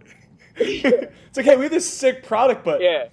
[0.57, 3.09] it's like, hey, we have this sick product, but Yeah.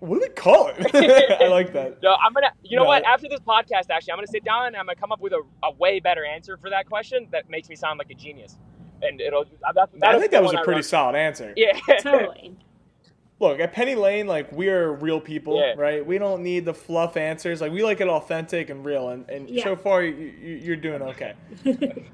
[0.00, 0.94] What do we call it?
[1.42, 2.02] I like that.
[2.02, 2.50] No, I'm gonna.
[2.62, 2.88] You know No.
[2.88, 3.04] what?
[3.04, 5.42] After this podcast, actually, I'm gonna sit down and I'm gonna come up with a,
[5.62, 8.56] a way better answer for that question that makes me sound like a genius.
[9.02, 9.44] And it'll.
[9.74, 11.52] That's, I think that was when a I pretty run- solid answer.
[11.56, 11.78] Yeah.
[12.00, 12.56] totally.
[13.40, 15.72] Look, at Penny Lane, like we are real people, Yeah.
[15.78, 16.04] right?
[16.04, 17.62] We don't need the fluff answers.
[17.62, 19.08] Like we like it authentic and real.
[19.08, 19.64] And, and Yeah.
[19.64, 21.32] so far, you, you, you're doing okay.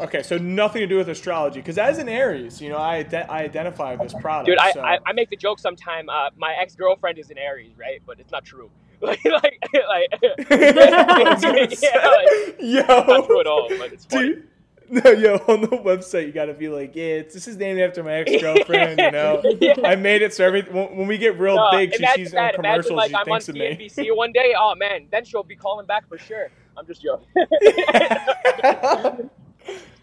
[0.00, 3.14] okay, so nothing to do with astrology, because as an Aries, you know, I ide-
[3.14, 4.46] I identify with this product.
[4.46, 4.80] Dude, I, so.
[4.80, 6.08] I, I make the joke sometime.
[6.08, 8.00] Uh, my ex girlfriend is an Aries, right?
[8.06, 8.70] But it's not true.
[9.02, 13.68] like, like, like, I was gonna say, Yeah, like, yo, not true at all.
[13.68, 14.28] But it's funny.
[14.34, 14.48] Dude,
[15.04, 18.02] no, yo, on the website you gotta be like, yeah, it's, this is named after
[18.02, 18.98] my ex girlfriend.
[19.00, 19.74] You know, Yeah.
[19.84, 22.32] I made it so every when, when we get real No, big, she imagine sees
[22.32, 22.54] that.
[22.54, 23.76] on Imagine commercials, like she I'm on thinks of me.
[24.06, 24.54] CNBC one day.
[24.58, 26.48] Oh man, then she'll be calling back for sure.
[26.78, 27.26] I'm just joking.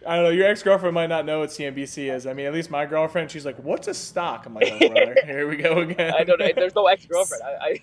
[0.06, 0.30] I don't know.
[0.32, 2.28] Your ex girlfriend might not know what CNBC is.
[2.28, 5.16] I mean, at least my girlfriend, she's like, "What's a stock?" I'm like, "Oh, brother,
[5.26, 6.50] here we go again." I don't know.
[6.54, 7.42] There's no ex girlfriend.
[7.44, 7.80] I,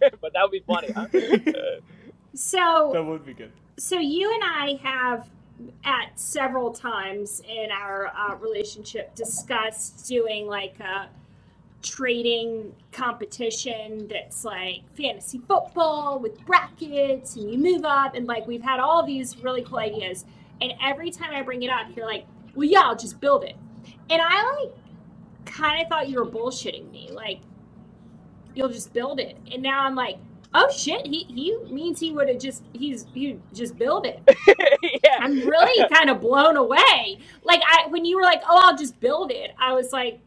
[0.00, 0.92] I but that would be funny.
[0.92, 1.06] Huh?
[1.12, 1.80] Uh,
[2.34, 3.50] So that would be good.
[3.78, 5.28] so you and I have
[5.84, 11.08] at several times in our uh, relationship discussed doing like a
[11.82, 18.62] trading competition that's like fantasy football with brackets and you move up and like we've
[18.62, 20.24] had all these really cool ideas
[20.60, 23.56] and every time I bring it up you're like well yeah I'll just build it
[24.10, 24.72] and I like
[25.44, 27.40] kind of thought you were bullshitting me like
[28.54, 30.16] you'll just build it and now I'm like
[30.54, 34.20] oh shit he he means he would have just he's he just build it
[35.04, 35.18] yeah.
[35.20, 37.18] I'm really kind of blown away.
[37.44, 40.20] Like I when you were like, "Oh, I'll just build it," I was like,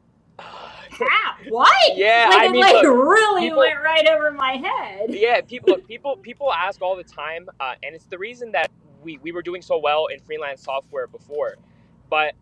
[0.38, 1.34] "How?
[1.48, 5.06] What?" Yeah, like I it mean, like look, really people- went right over my head.
[5.14, 8.70] yeah, people people people ask all the time, uh, and it's the reason that
[9.02, 11.56] we we were doing so well in freelance software before.
[12.10, 12.34] But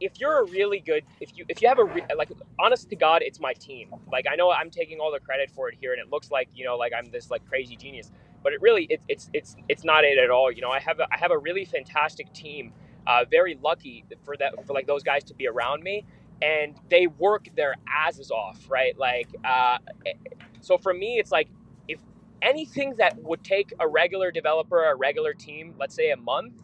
[0.00, 2.96] if you're a really good, if you if you have a re, like, honest to
[2.96, 3.94] God, it's my team.
[4.10, 6.48] Like I know I'm taking all the credit for it here, and it looks like
[6.54, 8.10] you know like I'm this like crazy genius,
[8.42, 10.50] but it really it, it's it's it's not it at all.
[10.52, 12.72] You know, I have a, I have a really fantastic team.
[13.06, 16.04] Uh, very lucky for that for like those guys to be around me
[16.42, 19.78] and they work their asses off right like uh,
[20.60, 21.48] so for me it's like
[22.42, 26.54] anything that would take a regular developer a regular team let's say a month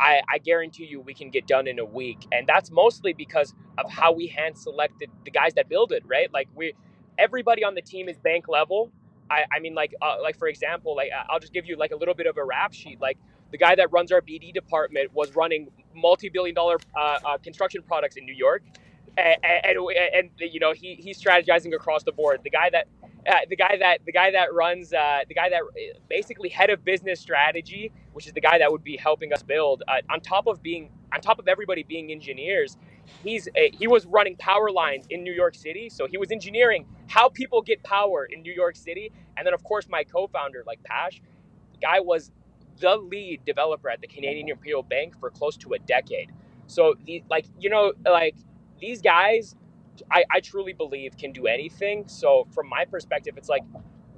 [0.00, 2.26] I, I guarantee you we can get done in a week.
[2.32, 6.32] And that's mostly because of how we hand selected the guys that build it right?
[6.32, 6.74] Like we
[7.18, 8.90] everybody on the team is bank level.
[9.30, 11.96] I, I mean like uh, like for example like i'll just give you like a
[11.96, 13.00] little bit of a rap sheet.
[13.00, 13.18] Like
[13.52, 18.16] the guy that runs our bd department was running multi-billion dollar uh, uh, construction products
[18.16, 18.62] in New York,
[19.16, 19.76] and, and,
[20.14, 22.40] and, you know he he's strategizing across the board.
[22.44, 22.86] The guy that
[23.28, 26.70] uh, the guy that the guy that runs uh, the guy that uh, basically head
[26.70, 29.82] of business strategy, which is the guy that would be helping us build.
[29.88, 32.76] Uh, on top of being on top of everybody being engineers,
[33.24, 36.86] he's a, he was running power lines in New York City, so he was engineering
[37.08, 39.12] how people get power in New York City.
[39.36, 41.20] And then of course my co-founder, like Pash,
[41.72, 42.30] the guy was
[42.80, 46.30] the lead developer at the Canadian Imperial Bank for close to a decade.
[46.66, 48.36] So the like you know like
[48.80, 49.56] these guys
[50.10, 52.04] I, I truly believe can do anything.
[52.08, 53.62] So from my perspective, it's like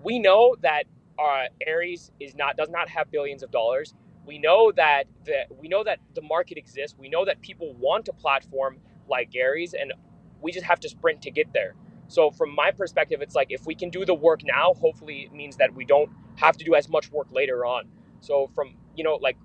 [0.03, 0.85] we know that
[1.19, 3.95] uh, Aries is not does not have billions of dollars.
[4.27, 6.97] We know that the we know that the market exists.
[6.99, 9.93] We know that people want a platform like Aries, and
[10.41, 11.75] we just have to sprint to get there.
[12.09, 15.35] So from my perspective, it's like if we can do the work now, hopefully it
[15.35, 17.87] means that we don't have to do as much work later on.
[18.21, 19.37] So from you know like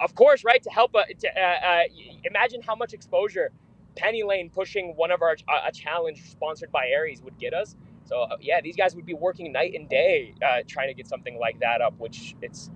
[0.00, 1.82] of course right to help uh, to, uh, uh,
[2.24, 3.50] imagine how much exposure
[3.96, 7.76] Penny Lane pushing one of our a challenge sponsored by Aries would get us.
[8.04, 11.06] So uh, yeah, these guys would be working night and day uh, trying to get
[11.06, 11.94] something like that up.
[11.98, 12.70] Which it's,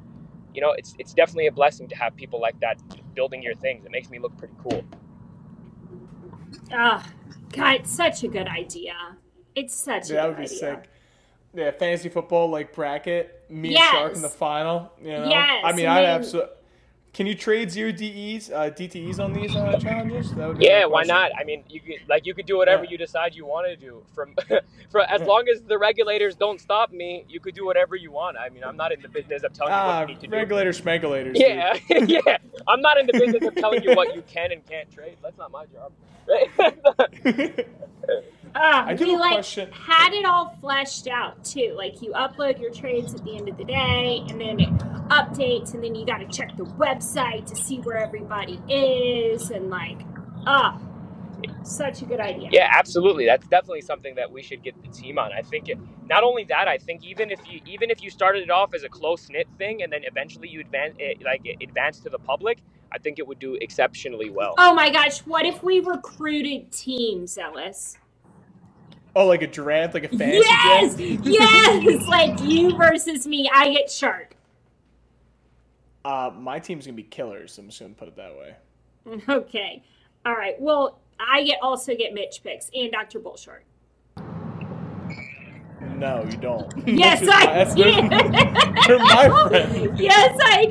[0.55, 2.79] you know, it's it's definitely a blessing to have people like that
[3.15, 3.85] building your things.
[3.85, 4.85] It makes me look pretty cool.
[6.73, 7.07] Ah,
[7.53, 8.95] God, it's such a good idea.
[9.55, 10.59] It's such yeah, a that would be idea.
[10.59, 10.91] sick.
[11.55, 13.83] Yeah, fantasy football like bracket, me Yes.
[13.93, 14.93] and Shark in the final.
[15.01, 15.29] You know?
[15.31, 16.51] Yes, I mean, and I'd absolutely.
[17.15, 20.33] Can you trade zero DEs, uh, DTEs on these uh, challenges?
[20.35, 21.31] That would be Yeah, why not?
[21.39, 22.91] I mean, you could like you could do whatever Yeah.
[22.91, 24.03] you decide you want to do.
[24.17, 24.35] From
[24.91, 28.37] for as long as the regulators don't stop me, you could do whatever you want.
[28.37, 30.27] I mean, I'm not in the business of telling you what Ah, you need to
[30.27, 30.33] do.
[30.37, 31.39] regulators.
[31.39, 32.39] Yeah, yeah.
[32.67, 35.17] I'm not in the business of telling you what you can and can't trade.
[35.23, 35.93] That's not my job.
[36.27, 37.69] Right?
[38.55, 38.63] dude.
[38.63, 39.71] Ah, I do we a like question.
[39.73, 41.75] had it all fleshed out too.
[41.77, 44.71] Like you upload your trades at the end of the day, and then it
[45.09, 49.71] updates, and then you got to check the website to see where everybody is, and
[49.71, 49.99] like,
[50.47, 50.81] ah,
[51.63, 52.49] such a good idea.
[52.53, 53.27] Yeah, absolutely.
[53.27, 55.33] That's definitely something that we should get the team on.
[55.33, 58.43] I think it, not only that, I think even if you even if you started
[58.43, 61.63] it off as a close knit thing and then eventually you advance it, like it
[61.63, 62.59] advance to the public,
[62.93, 64.55] I think it would do exceptionally well.
[64.59, 67.97] Oh my gosh, what if we recruited teams, Ellis?
[69.17, 71.27] Oh, like a draft, like a fantasy Yes, draft.
[71.27, 73.49] yes, like you versus me.
[73.53, 74.35] I get shark.
[76.05, 77.57] Uh, my team's gonna be killers.
[77.59, 78.57] I'm just gonna put it that way.
[79.29, 79.83] Okay,
[80.27, 80.61] all right.
[80.61, 83.21] Well, I get also get Mitch picks and Dr.
[83.21, 83.61] Bullshark.
[85.97, 86.73] No, you don't.
[86.89, 87.83] Yes, is I do.
[88.89, 89.99] You're my friend.
[89.99, 90.65] Yes, I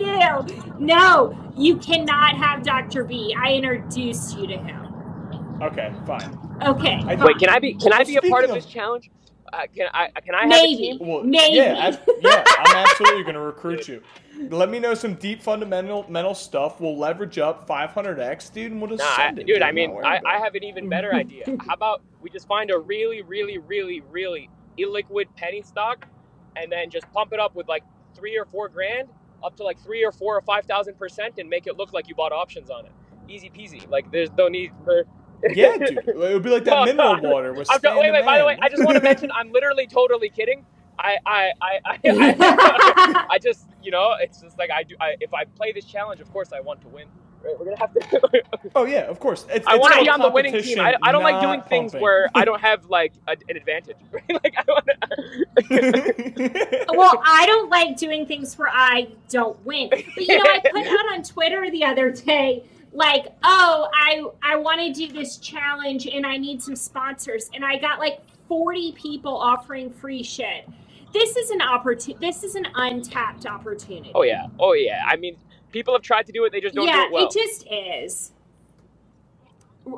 [0.45, 0.73] do.
[0.79, 3.03] No, you cannot have Dr.
[3.03, 3.35] B.
[3.39, 5.59] I introduced you to him.
[5.61, 6.37] Okay, fine.
[6.67, 6.99] Okay.
[7.05, 9.11] I- Wait, can I be can I be a part of Speaking this challenge?
[9.51, 10.75] Uh, can I can I have a Maybe.
[10.77, 10.97] team?
[10.99, 11.57] Well, Maybe.
[11.57, 14.01] Yeah, I, yeah, I'm absolutely gonna recruit you.
[14.49, 16.79] Let me know some deep fundamental mental stuff.
[16.81, 19.45] We'll leverage up 500x, dude, and we'll just Nah, I, send it.
[19.47, 19.61] dude.
[19.61, 21.45] I I'm mean, I, I have an even better idea.
[21.67, 24.49] How about we just find a really, really, really, really
[24.79, 26.07] illiquid penny stock,
[26.55, 27.83] and then just pump it up with like
[28.15, 29.09] three or four grand,
[29.43, 32.07] up to like three or four or five thousand percent, and make it look like
[32.07, 32.91] you bought options on it.
[33.29, 33.87] Easy peasy.
[33.87, 35.03] Like there's no need for.
[35.51, 35.97] Yeah, dude.
[36.07, 37.29] It would be like that No, mineral no.
[37.31, 37.53] water.
[37.53, 38.25] With I'm Stan t- wait, wait.
[38.25, 40.65] By the way, I just want to mention I'm literally totally kidding.
[40.99, 44.95] I, I, I, I, I, I just, you know, it's just like I do.
[45.01, 47.07] I, if I play this challenge, of course I want to win.
[47.43, 47.59] Right?
[47.59, 48.43] We're gonna have to.
[48.75, 49.45] Oh yeah, of course.
[49.49, 50.79] It's, I want to be on the winning team.
[50.79, 53.57] I, I don't like doing competition, things not where I don't have like a, an
[53.57, 53.97] advantage.
[54.11, 54.23] Right?
[54.43, 56.85] Like I want to.
[56.93, 59.89] well, I don't like doing things where I don't win.
[59.89, 64.55] But you know, I put out on Twitter the other day, like, oh, I I
[64.55, 68.91] want to do this challenge and I need some sponsors, and I got like forty
[68.93, 70.69] people offering free shit.
[71.11, 72.25] This is an opportunity.
[72.25, 74.11] This is an untapped opportunity.
[74.13, 74.47] oh yeah.
[74.59, 75.03] Oh yeah.
[75.07, 75.37] I mean,
[75.71, 76.51] people have tried to do it.
[76.51, 77.27] They just don't yeah, do it well.
[77.27, 78.31] It just is.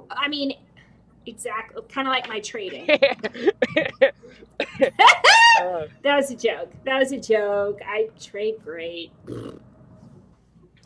[0.10, 0.54] I mean,
[1.26, 2.90] exactly, kind of like my trading.
[2.90, 2.98] Uh,
[6.04, 6.72] That was a joke.
[6.86, 7.80] That was a joke.
[7.86, 9.12] I trade great.
[9.28, 9.60] Um.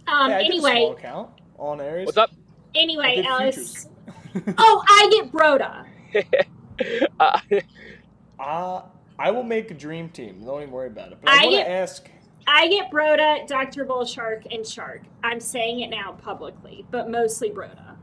[0.08, 2.06] Yeah, I did a small anyway, account on Aries.
[2.06, 2.32] what's up?
[2.76, 3.88] Anyway, did Ellis.
[4.60, 5.86] Oh, I get Broda.
[7.20, 7.40] Uh,
[8.40, 8.82] Uh,
[9.18, 10.46] I will make a dream team.
[10.46, 11.18] Don't even worry about it.
[11.22, 12.10] But I, I want to get- ask.
[12.48, 13.84] I get Broda, Dr.
[13.86, 15.02] Bull Shark, and Shark.
[15.24, 17.96] I'm saying it now publicly, but mostly Broda.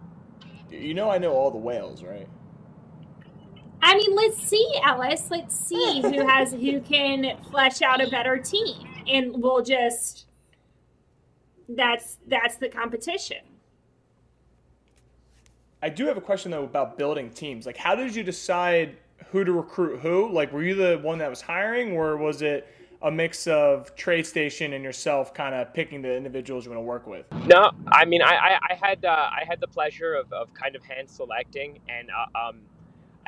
[0.71, 2.29] You know, I know all the whales, right?
[3.83, 5.29] I mean, let's see, Ellis.
[5.31, 10.26] Let's see who has who can flesh out a better team, and we'll just.
[11.69, 13.39] That's that's the competition.
[15.83, 17.67] I do have a question though about building teams.
[17.67, 18.97] Like, how did you decide
[19.31, 20.31] who to recruit who?
[20.31, 22.67] Like, were you the one that was hiring, or was it
[23.03, 27.07] a mix of TradeStation and yourself kind of picking the individuals you want to work
[27.07, 27.27] with?
[27.47, 30.75] No, I mean I, I, I had uh, I had the pleasure of, of kind
[30.75, 32.61] of hand selecting and uh, um,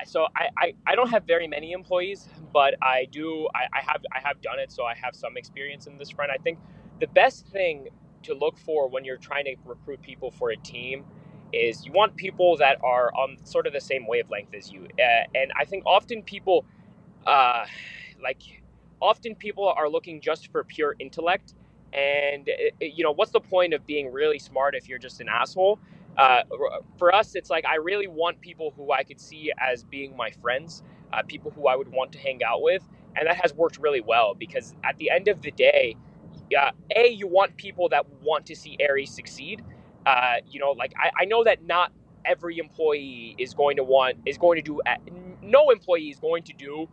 [0.07, 4.03] so I, I, I don't have very many employees, but I do I, I have
[4.14, 6.31] I have done it, so I have some experience in this front.
[6.31, 6.59] I think
[7.01, 7.88] the best thing
[8.24, 11.04] to look for when you're trying to recruit people for a team
[11.52, 14.87] is you want people that are on sort of the same wavelength as you.
[14.98, 16.66] Uh, and I think often people,
[17.26, 17.66] uh,
[18.22, 18.42] like,
[19.00, 21.54] often people are looking just for pure intellect.
[21.92, 25.28] And, uh, you know, what's the point of being really smart if you're just an
[25.28, 25.78] asshole?
[26.18, 26.42] Uh,
[26.98, 30.31] for us, it's like I really want people who I could see as being my
[30.31, 32.83] friends, uh, people who I would want to hang out with.
[33.16, 35.96] And that has worked really well because at the end of the day,
[36.56, 39.62] uh, A, you want people that want to see Aries succeed.
[40.06, 41.92] Uh, you know, like I, I know that not
[42.24, 44.80] every employee is going to want, is going to do,
[45.42, 46.88] no employee is going to do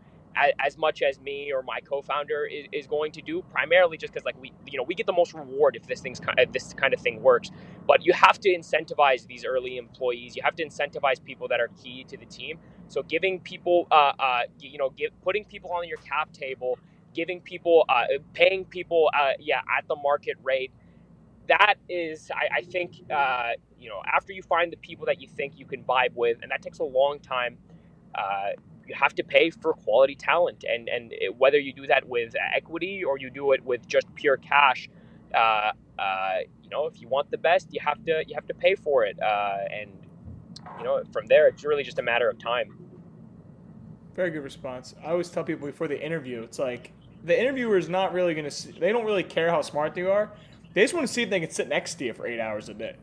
[0.59, 4.25] as much as me or my co-founder is, is going to do primarily just because
[4.25, 6.93] like we you know we get the most reward if this thing's of, this kind
[6.93, 7.51] of thing works.
[7.87, 10.35] But you have to incentivize these early employees.
[10.35, 12.59] You have to incentivize people that are key to the team.
[12.87, 16.79] So giving people uh, uh, you know give, putting people on your cap table
[17.15, 20.71] giving people uh, paying people uh, yeah at the market rate
[21.47, 25.27] that is i, I think uh, you know after you find the people that you
[25.27, 27.57] think you can vibe with and that takes a long time
[28.15, 28.49] uh,
[28.87, 32.35] you have to pay for quality talent, and and it, whether you do that with
[32.55, 34.89] equity or you do it with just pure cash,
[35.33, 38.53] uh, uh, you know, if you want the best, you have to you have to
[38.53, 39.91] pay for it, and
[40.77, 42.77] you know, from there, it's really just a matter of time.
[44.15, 44.95] Very good response.
[45.03, 46.93] I always tell people before the interview, it's like
[47.25, 48.71] the interviewer is not really going to.
[48.79, 50.31] They don't really care how smart you are.
[50.73, 52.69] They just want to see if they can sit next to you for eight hours
[52.69, 52.95] a day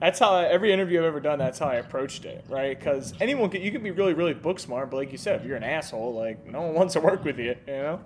[0.00, 1.38] that's how I, every interview I've ever done.
[1.38, 2.78] That's how I approached it, right?
[2.78, 5.46] Because anyone can, you can be really, really book smart, but like you said, if
[5.46, 8.00] you're an asshole, like no one wants to work with you, you know.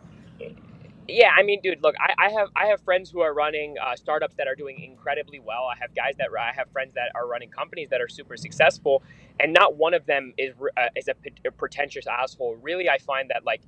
[1.09, 3.97] Yeah, I mean, dude, look, I, I have I have friends who are running uh,
[3.97, 5.65] startups that are doing incredibly well.
[5.65, 9.03] I have guys that I have friends that are running companies that are super successful,
[9.41, 11.15] and not one of them is uh, is a,
[11.47, 12.59] a pretentious asshole.
[12.61, 13.63] Really, I find that like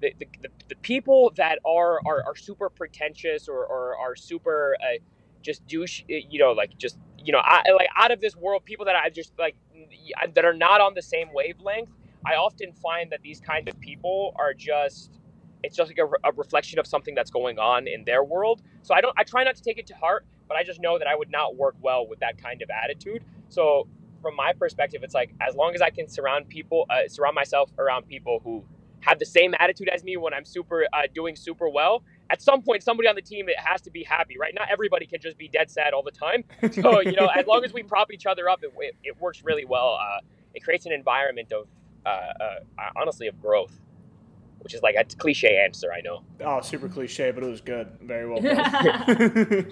[0.00, 4.76] the, the, the, the people that are, are, are super pretentious or, or are super
[4.80, 4.98] uh,
[5.42, 8.84] just douche, you know, like just you know, I, like out of this world, people
[8.84, 9.56] that I just like
[10.34, 11.88] that are not on the same wavelength.
[12.24, 15.20] I often find that these kinds of people are just
[15.62, 18.62] it's just like a, a, reflection of something that's going on in their world.
[18.82, 20.98] So I don't I try not to take it to heart, but I just know
[20.98, 23.24] that I would not work well with that kind of attitude.
[23.48, 23.88] So
[24.22, 27.70] from my perspective, it's like as long as I can surround people, uh, surround myself
[27.78, 28.64] around people who
[29.06, 32.62] have the same attitude as me when I'm super uh, doing super well, at some
[32.62, 34.52] point somebody on the team it has to be happy right?
[34.54, 36.44] Not everybody can just be dead sad all the time.
[36.76, 39.42] So you know as long as we prop each other up it, it, it works
[39.44, 40.20] really well uh,
[40.54, 41.66] it creates an environment of
[42.04, 42.58] uh, uh,
[42.96, 43.80] honestly of growth
[44.60, 46.22] which is like a cliche answer i know.
[46.40, 47.88] Oh super cliche but it was good.
[48.02, 48.42] Very well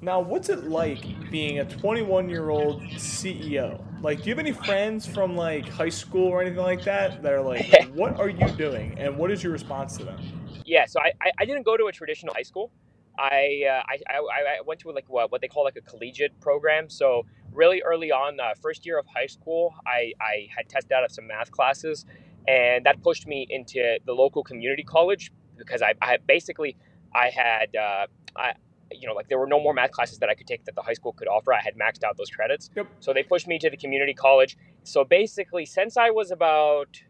[0.00, 4.52] now what's it like being a 21 year old ceo like, do you have any
[4.52, 8.48] friends from like high school or anything like that that are like, what are you
[8.50, 10.18] doing, and what is your response to them?
[10.64, 12.70] Yeah, so I, I didn't go to a traditional high school.
[13.18, 14.18] I, uh, I, I,
[14.58, 16.88] I, went to like what, what they call like a collegiate program.
[16.88, 21.04] So really early on, uh, first year of high school, I, I had tested out
[21.04, 22.06] of some math classes,
[22.48, 26.76] and that pushed me into the local community college because I, I basically
[27.14, 28.52] I had uh, I,
[28.92, 30.82] you know, like there were no more math classes that I could take that the
[30.82, 31.52] high school could offer.
[31.52, 32.70] I had maxed out those credits.
[32.76, 32.86] Yep.
[33.00, 34.56] So they pushed me to the community college.
[34.84, 37.00] So basically, since I was about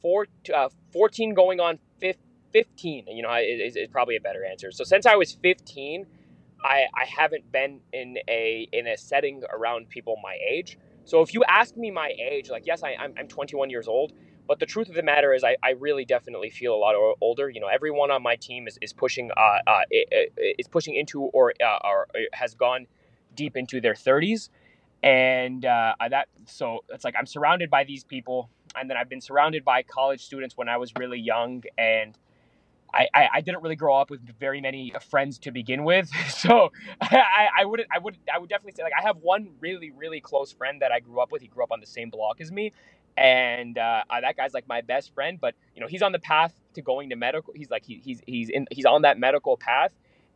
[0.00, 1.78] four, uh, 14 going on
[2.52, 4.70] 15, you know, is, is probably a better answer.
[4.70, 6.06] So since I was 15,
[6.64, 10.78] I, I haven't been in a in a setting around people my age.
[11.04, 14.12] So if you ask me my age, like yes, I, I'm, I'm 21 years old,
[14.50, 17.48] but the truth of the matter is, I, I really definitely feel a lot older.
[17.48, 19.82] You know, everyone on my team is, is pushing uh, uh,
[20.58, 22.88] is pushing into or uh, or has gone
[23.36, 24.48] deep into their 30s,
[25.04, 29.20] and uh, that so it's like I'm surrounded by these people, and then I've been
[29.20, 32.18] surrounded by college students when I was really young, and
[32.92, 36.72] I, I, I didn't really grow up with very many friends to begin with, so
[37.00, 40.20] I, I wouldn't I would I would definitely say like I have one really really
[40.20, 41.42] close friend that I grew up with.
[41.42, 42.72] He grew up on the same block as me,
[43.16, 45.38] and uh, that guy's like my best friend.
[45.40, 47.52] But you know, he's on the path to going to medical.
[47.54, 49.92] He's like he, he's he's in he's on that medical path,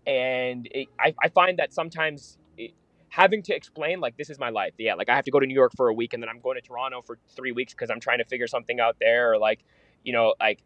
[0.07, 2.39] and it, I I find that sometimes.
[2.57, 2.73] It,
[3.09, 5.47] having to explain like this is my life yeah like i have to go to
[5.47, 7.89] new york for a week and then i'm going to toronto for three weeks because
[7.89, 9.61] i'm trying to figure something out there or like
[10.03, 10.65] you know like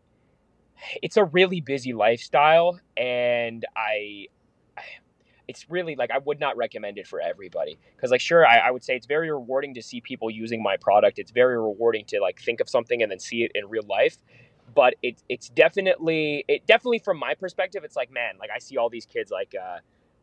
[1.02, 4.26] it's a really busy lifestyle and i
[5.49, 8.70] it's really like I would not recommend it for everybody because like sure I, I,
[8.70, 11.18] would say it's very rewarding to see people using my product.
[11.18, 14.18] It's very rewarding to like think of something and then see it in real life.
[14.74, 18.76] but it's it's definitely it definitely from my perspective, it's like man, like I see
[18.76, 19.78] all these kids like uh,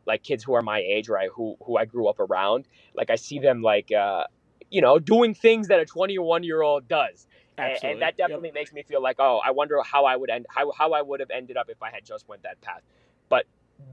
[0.06, 1.28] like kids who are my age, right?
[1.34, 2.68] Who who I grew up around.
[2.94, 4.24] Like I see them like uh,
[4.70, 7.26] you know doing things that a 21 year old does.
[7.58, 8.54] And, and, that definitely yep.
[8.54, 11.20] makes me feel like, oh, I wonder how I would end, how, how I would
[11.20, 12.82] have ended up if I had just went that path.
[13.30, 13.46] But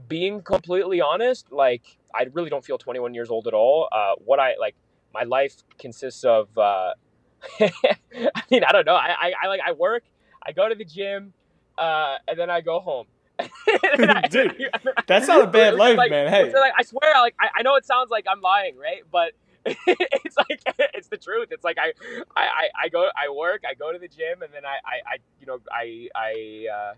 [0.08, 3.88] being completely honest, like I really don't feel 21 years old at all.
[3.90, 4.74] Uh, what I like,
[5.12, 6.56] my life consists of.
[6.56, 6.92] Uh,
[7.60, 8.94] I mean, I don't know.
[8.94, 10.04] I, I, I, like I work,
[10.44, 11.34] I go to the gym,
[11.76, 13.06] uh, and then I go home.
[13.38, 14.56] I, Dude,
[15.06, 16.28] that's not a bad life, like, man.
[16.28, 19.02] Hey, like I swear, like I, I know it sounds like I'm lying, right?
[19.10, 19.32] But
[19.66, 20.62] it's like
[20.94, 21.48] it's the truth.
[21.50, 21.92] It's like I,
[22.36, 25.16] I, I go, I work, I go to the gym, and then I, I, I
[25.40, 26.94] you know, I, I, uh,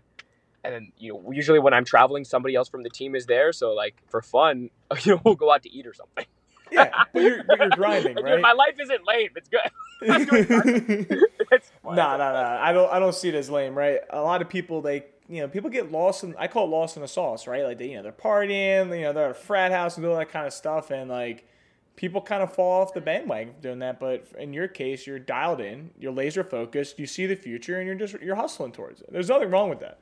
[0.73, 3.51] and you know, usually when I'm traveling, somebody else from the team is there.
[3.51, 4.69] So like for fun,
[5.03, 6.25] you know, we'll go out to eat or something.
[6.71, 8.41] Yeah, but you're, but you're grinding, right?
[8.41, 9.29] my life isn't lame.
[9.35, 9.61] It's good.
[11.51, 12.59] it's no, no, no.
[12.61, 12.91] I don't.
[12.91, 13.99] I don't see it as lame, right?
[14.09, 16.35] A lot of people, they, you know, people get lost in.
[16.37, 17.63] I call it lost in the sauce, right?
[17.63, 20.17] Like they, you know, they're partying, you know, they're at a frat house and doing
[20.17, 21.47] that kind of stuff, and like
[21.95, 23.99] people kind of fall off the bandwagon doing that.
[23.99, 27.87] But in your case, you're dialed in, you're laser focused, you see the future, and
[27.87, 29.11] you're just you're hustling towards it.
[29.11, 29.99] There's nothing wrong with that.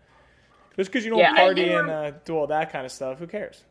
[0.75, 3.27] Just because you don't yeah, party and uh, do all that kind of stuff, who
[3.27, 3.63] cares?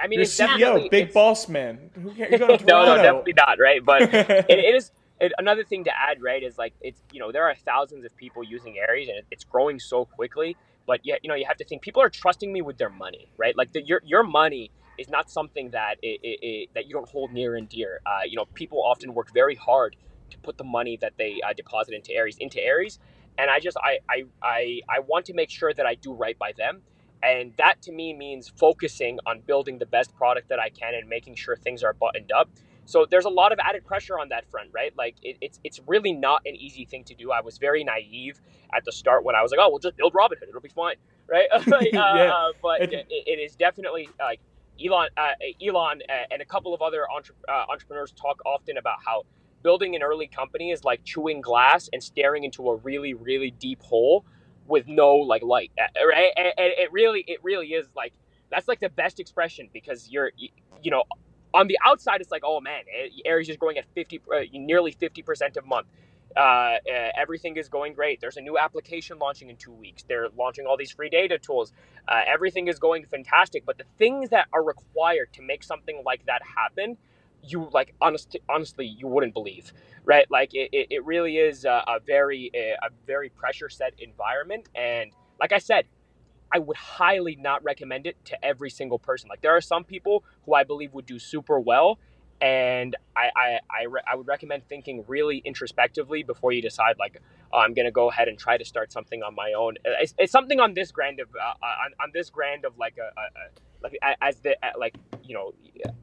[0.00, 1.90] I mean, you're it's CEO, big boss man.
[1.94, 2.40] Who cares?
[2.40, 2.56] no,
[2.86, 3.84] no, definitely not, right?
[3.84, 4.90] But it, it is.
[5.20, 8.16] It, another thing to add, right, is like it's you know there are thousands of
[8.16, 10.56] people using Aries and it, it's growing so quickly.
[10.86, 13.28] But yet, you know, you have to think people are trusting me with their money,
[13.36, 13.56] right?
[13.56, 17.56] Like the, your your money is not something that it, that you don't hold near
[17.56, 18.00] and dear.
[18.06, 19.96] Uh, you know, people often work very hard
[20.30, 22.98] to put the money that they uh, deposit into Aries into Aries,
[23.38, 26.38] and I just I, I I I want to make sure that I do right
[26.38, 26.82] by them,
[27.22, 31.08] and that to me means focusing on building the best product that I can and
[31.08, 32.48] making sure things are buttoned up.
[32.84, 34.92] So there's a lot of added pressure on that front, right?
[34.96, 37.30] Like it, it's it's really not an easy thing to do.
[37.30, 38.40] I was very naive
[38.74, 40.96] at the start when I was like, oh, we'll just build Robinhood, it'll be fine,
[41.28, 41.48] right?
[41.66, 42.32] like, uh, yeah.
[42.32, 44.40] uh, but it, it is definitely like
[44.84, 45.32] Elon, uh,
[45.64, 49.24] Elon, uh, and a couple of other entre- uh, entrepreneurs talk often about how
[49.62, 53.80] building an early company is like chewing glass and staring into a really, really deep
[53.82, 54.24] hole
[54.66, 55.72] with no like light.
[55.78, 56.32] Right?
[56.36, 58.12] And, it really, it really is like
[58.50, 61.04] that's like the best expression because you're, you know,
[61.54, 62.82] on the outside it's like, oh man,
[63.24, 65.86] Aries is growing at fifty, uh, nearly fifty percent a month.
[66.34, 66.78] Uh, uh,
[67.14, 68.18] everything is going great.
[68.20, 70.02] There's a new application launching in two weeks.
[70.02, 71.72] They're launching all these free data tools.
[72.08, 73.66] Uh, everything is going fantastic.
[73.66, 76.96] But the things that are required to make something like that happen,
[77.42, 79.72] you like honest, honestly, you wouldn't believe,
[80.04, 80.30] right?
[80.30, 84.68] Like it, it, it really is a, a very a, a very pressure set environment.
[84.74, 85.86] And like I said,
[86.52, 89.28] I would highly not recommend it to every single person.
[89.28, 91.98] Like there are some people who I believe would do super well
[92.42, 97.18] and I I, I, re- I, would recommend thinking really introspectively before you decide like
[97.52, 99.74] oh, I'm to go ahead and try to start something on my own.
[99.84, 103.18] It's, it's something on this grand of uh, on, on this grand of like a,
[103.18, 105.52] a, a like as the like you know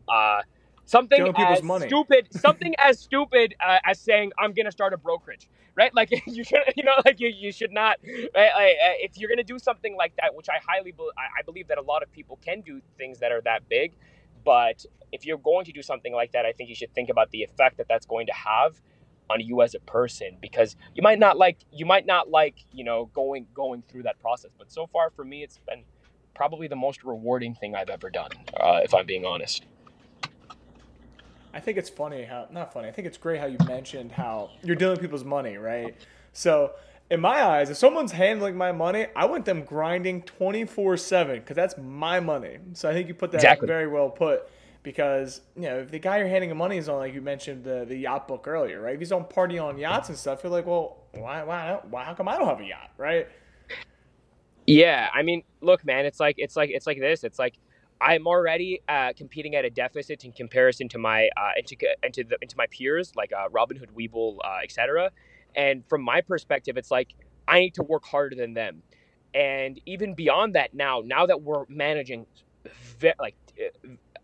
[0.08, 0.42] uh,
[0.90, 1.88] something as money.
[1.88, 5.50] stupid something as stupid uh, as saying I'm going to start a brokerage.
[5.76, 7.98] Right, like you should, you know, like you, you should not.
[8.04, 8.52] Right?
[8.54, 11.70] Like, uh, if you're gonna do something like that, which I highly, be- I believe
[11.70, 13.94] that a lot of people can do things that are that big,
[14.44, 17.32] but if you're going to do something like that, I think you should think about
[17.32, 18.82] the effect that that's going to have
[19.30, 22.84] on you as a person because you might not like you might not like you
[22.84, 25.84] know going going through that process but so far for me it's been
[26.34, 29.66] probably the most rewarding thing i've ever done uh, if i'm being honest
[31.54, 34.50] i think it's funny how not funny i think it's great how you mentioned how
[34.64, 35.96] you're dealing with people's money right
[36.34, 36.74] so
[37.12, 41.56] in my eyes, if someone's handling my money, I want them grinding 24 7 because
[41.56, 42.58] that's my money.
[42.74, 43.68] So I think you put that exactly.
[43.68, 44.50] very well put
[44.84, 47.64] because, you know, if the guy you're handing the money is on, like you mentioned
[47.64, 48.94] the, the yacht book earlier, right?
[48.94, 52.14] If he's on party on yachts and stuff, you're like, well, why, why, why, how
[52.14, 53.28] come I don't have a yacht, right?
[54.68, 55.10] Yeah.
[55.14, 57.24] I mean, look, man, it's like, it's like, it's like this.
[57.24, 57.56] It's like,
[58.02, 62.38] I'm already uh, competing at a deficit in comparison to my uh, into into, the,
[62.42, 65.12] into my peers like uh, Robinhood, Webull, uh, etc.
[65.56, 67.16] And from my perspective, it's like
[67.48, 68.84] I need to work harder than them.
[69.34, 72.26] And even beyond that, now, now that we're managing
[73.00, 73.36] ve- like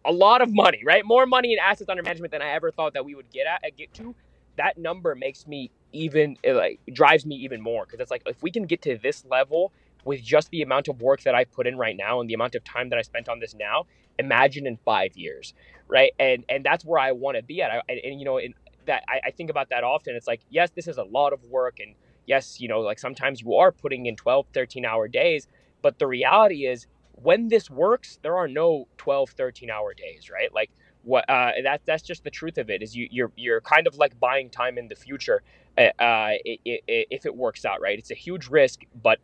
[0.06, 1.06] a lot of money, right?
[1.06, 3.76] More money in assets under management than I ever thought that we would get at
[3.78, 4.16] get to.
[4.58, 8.52] That number makes me even like drives me even more because it's like if we
[8.52, 9.72] can get to this level
[10.06, 12.56] with just the amount of work that I put in right now and the amount
[12.56, 13.86] of time that I spent on this now,
[14.20, 15.54] imagine in five years,
[15.88, 16.14] right?
[16.20, 17.72] And and that's where I want to be at.
[17.72, 18.54] I, and, and, you know, in,
[18.86, 20.16] that I, I think about that often.
[20.16, 21.80] It's like, yes, this is a lot of work.
[21.80, 21.96] And
[22.28, 25.48] yes, you know, like sometimes you are putting in 12, 13 hour days.
[25.82, 30.54] But the reality is, when this works, there are no 12, 13 hour days, right?
[30.54, 30.70] Like
[31.04, 33.96] what uh, that that's just the truth of it is you you're you're kind of
[33.96, 35.42] like buying time in the future
[35.78, 39.20] uh, uh if it works out right it's a huge risk but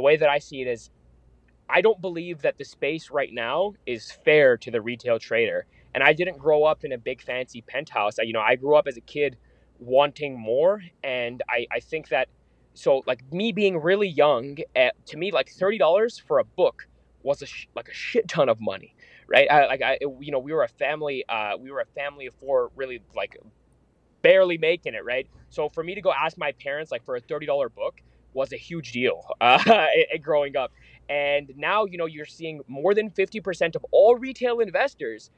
[0.00, 0.90] the way that i see it is
[1.68, 6.04] i don't believe that the space right now is fair to the retail trader and
[6.04, 8.86] i didn't grow up in a big fancy penthouse I, you know i grew up
[8.88, 9.38] as a kid
[9.80, 12.28] wanting more and i i think that
[12.74, 15.78] so like me being really young at, to me like $30
[16.20, 16.88] for a book
[17.22, 18.94] was a sh- like a shit ton of money
[19.28, 19.50] right?
[19.50, 21.24] I, like I, you know, we were a family.
[21.28, 23.38] Uh, we were a family of four, really like
[24.22, 25.28] barely making it, right?
[25.50, 28.00] So for me to go ask my parents like for a thirty dollar book
[28.34, 29.86] was a huge deal uh,
[30.22, 30.72] growing up.
[31.08, 35.30] And now, you know, you're seeing more than 50% of all retail investors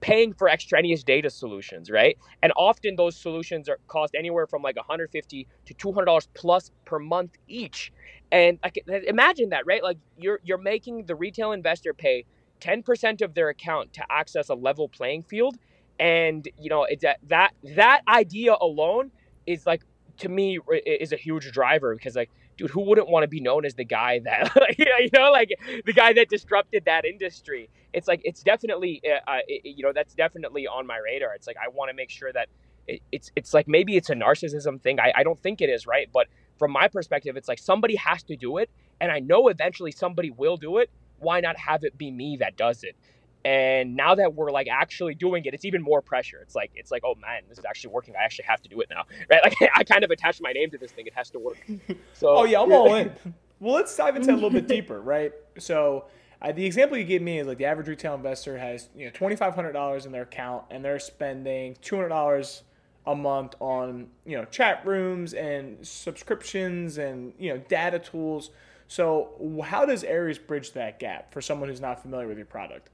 [0.00, 2.16] paying for extraneous data solutions, right?
[2.42, 6.98] And often those solutions are cost anywhere from like 150 to 200 dollars plus per
[7.00, 7.92] month each.
[8.30, 9.82] And like imagine that, right?
[9.82, 12.26] Like you're you're making the retail investor pay
[12.60, 15.56] 10% of their account to access a level playing field
[16.00, 19.10] and you know it's that that that idea alone
[19.46, 19.82] is like
[20.18, 23.64] to me is a huge driver because like dude who wouldn't want to be known
[23.64, 25.50] as the guy that you know like
[25.84, 27.70] the guy that disrupted that industry?
[27.92, 31.34] It's like it's definitely uh, uh it, you know that's definitely on my radar.
[31.34, 32.48] It's like i want to make sure that
[32.86, 35.00] it, it's it's like maybe it's a narcissism thing.
[35.00, 36.08] I, I don't think it is right?
[36.12, 36.26] But
[36.58, 38.68] from my perspective it's like somebody has to do it
[39.00, 40.90] and i know eventually somebody will do it.
[41.20, 42.96] Why not have it be me that does it?
[43.44, 46.40] And now that we're like actually doing it, it's even more pressure.
[46.42, 48.14] It's like it's like, oh man, this is actually working.
[48.18, 49.40] I actually have to do it now, right?
[49.42, 51.06] Like I kind of attached my name to this thing.
[51.06, 51.58] It has to work.
[52.12, 53.12] So oh yeah, I'm all in.
[53.60, 55.32] Well, let's dive into that a little bit deeper, right?
[55.58, 56.06] So
[56.42, 59.12] uh, the example you gave me is like the average retail investor has you know
[59.12, 62.62] twenty five hundred dollars in their account and they're spending two hundred dollars
[63.06, 68.50] a month on you know chat rooms and subscriptions and you know data tools.
[68.86, 72.90] So, how does Aries bridge that gap for someone who's not familiar with your product?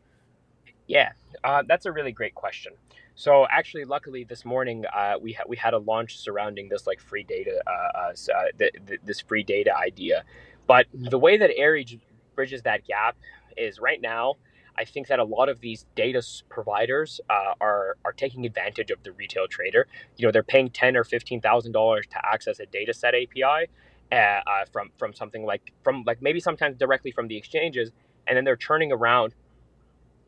[0.86, 1.12] Yeah,
[1.42, 2.72] uh, that's a really great question.
[3.16, 7.00] So actually, luckily this morning uh, we ha- we had a launch surrounding this like
[7.00, 8.12] free data, uh, uh
[8.58, 10.24] th- th- this free data idea.
[10.66, 11.96] But the way that Aries
[12.34, 13.16] bridges that gap
[13.56, 14.34] is right now.
[14.76, 19.02] I think that a lot of these data providers uh, are are taking advantage of
[19.04, 19.86] the retail trader.
[20.16, 23.68] You know, they're paying ten or fifteen thousand dollars to access a data set API,
[24.10, 24.40] uh, uh,
[24.72, 27.92] from from something like from like maybe sometimes directly from the exchanges,
[28.26, 29.34] and then they're turning around.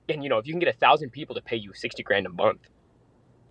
[0.08, 2.26] And you know, if you can get a thousand people to pay you sixty grand
[2.26, 2.68] a month,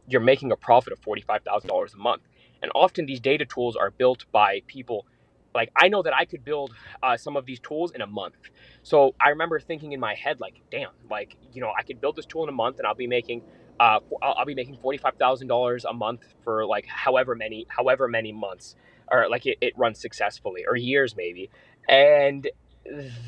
[0.08, 2.24] you're making a profit of forty five thousand dollars a month.
[2.62, 5.06] And often these data tools are built by people.
[5.53, 8.36] Like I know that I could build uh, some of these tools in a month.
[8.84, 12.16] So I remember thinking in my head, like, damn, like you know, I could build
[12.18, 13.43] this tool in a month, and I'll be making
[13.80, 18.08] uh, I'll be making forty five thousand dollars a month for like however many however
[18.08, 18.76] many months
[19.12, 21.49] or like it, it runs successfully or years maybe
[21.89, 22.49] and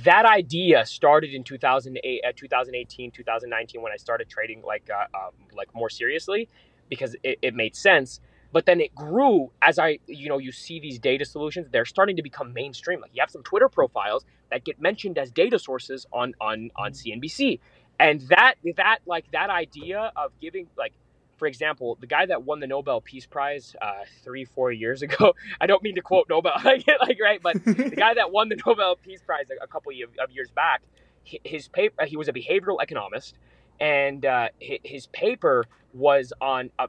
[0.04, 5.32] that idea started in 2008 uh, 2018 2019 when i started trading like uh, um,
[5.56, 6.48] like more seriously
[6.90, 8.20] because it, it made sense.
[8.54, 12.16] But then it grew as i you know you see these data solutions they're starting
[12.16, 13.02] to become mainstream.
[13.02, 16.94] Like you have some twitter profiles that get mentioned as data sources on on on
[16.94, 17.60] cnbc
[18.00, 20.94] and that that like that idea of giving like
[21.38, 25.34] for example, the guy that won the Nobel Peace Prize uh, three, four years ago,
[25.62, 26.86] I don't mean to quote Nobel, like,
[27.22, 30.52] right, but the guy that won the Nobel Peace Prize a, a couple of years
[30.52, 30.82] back,
[31.24, 33.36] his paper, he was a behavioral economist,
[33.80, 36.88] and uh, his paper was on uh,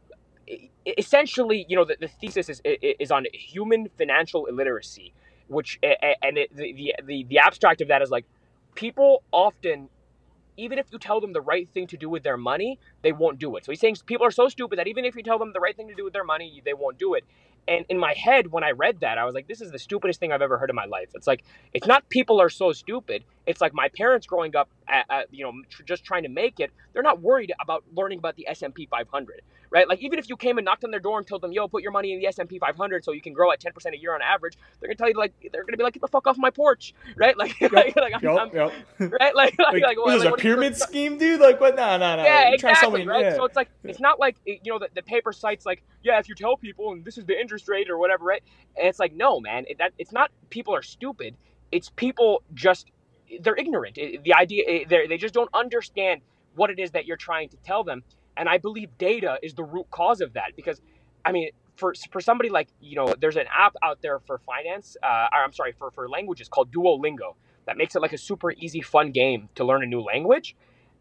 [0.96, 5.12] essentially, you know, the, the thesis is, is on human financial illiteracy,
[5.49, 8.24] which, and it, the, the, the abstract of that is like,
[8.74, 9.88] people often
[10.59, 13.39] even if you tell them the right thing to do with their money, they won't
[13.39, 13.65] do it.
[13.65, 15.77] So he's saying people are so stupid that even if you tell them the right
[15.77, 17.25] thing to do with their money, they won't do it.
[17.69, 20.21] And in my head, when I read that, I was like, this is the stupidest
[20.21, 21.11] thing I've ever heard in my life.
[21.15, 21.45] It's like,
[21.75, 23.25] it's not people are so stupid.
[23.49, 26.61] It's like my parents growing up, at, at, you know, tr- just trying to make
[26.61, 26.70] it.
[26.92, 29.40] They're not worried about learning about the S&P 500,
[29.70, 29.88] right?
[29.88, 31.82] Like even if you came and knocked on their door and told them, yo, put
[31.82, 34.20] your money in the S&P 500 so you can grow at 10% a year on
[34.20, 36.51] average, they're gonna tell you like, they're gonna be like, get the fuck off my
[36.51, 37.38] porch, right?
[37.38, 38.72] Like, yep, like, like yep, I'm, yep.
[38.99, 39.34] right?
[39.34, 41.40] Like, like, like, like what, is like, a pyramid scheme, dude?
[41.40, 41.74] Like what?
[41.74, 42.24] No, no, no.
[42.24, 43.24] Yeah, exactly, right?
[43.24, 43.36] Yeah.
[43.36, 46.28] So it's like, it's not like, you know, the, the paper cites like, yeah, if
[46.28, 48.42] you tell people and this is the interest rate or whatever, right?
[48.76, 51.34] And it's like, no, man, it, that it's not people are stupid.
[51.72, 52.90] It's people just
[53.41, 53.97] they're ignorant.
[53.97, 56.22] The idea they they just don't understand
[56.55, 58.03] what it is that you're trying to tell them.
[58.37, 60.81] And I believe data is the root cause of that because,
[61.24, 64.97] I mean, for for somebody like you know, there's an app out there for finance.
[65.03, 67.35] Uh, or I'm sorry, for for languages called Duolingo
[67.66, 70.57] that makes it like a super easy, fun game to learn a new language.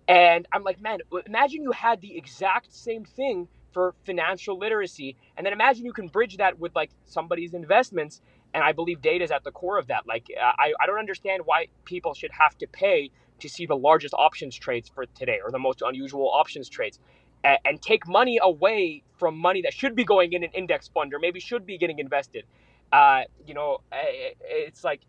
[0.08, 5.16] And I'm like, man, imagine you had the exact same thing for financial literacy.
[5.38, 8.22] And then imagine you can bridge that with like somebody's investments.
[8.54, 10.08] And I believe data is at the core of that.
[10.08, 13.78] Like, uh, I, I don't understand why people should have to pay to see the
[13.78, 17.00] largest options trades for today or the most unusual options trades
[17.44, 21.14] and, and take money away from money that should be going in an index fund
[21.14, 22.46] or maybe should be getting invested.
[22.92, 25.02] Uh, you know, it's like,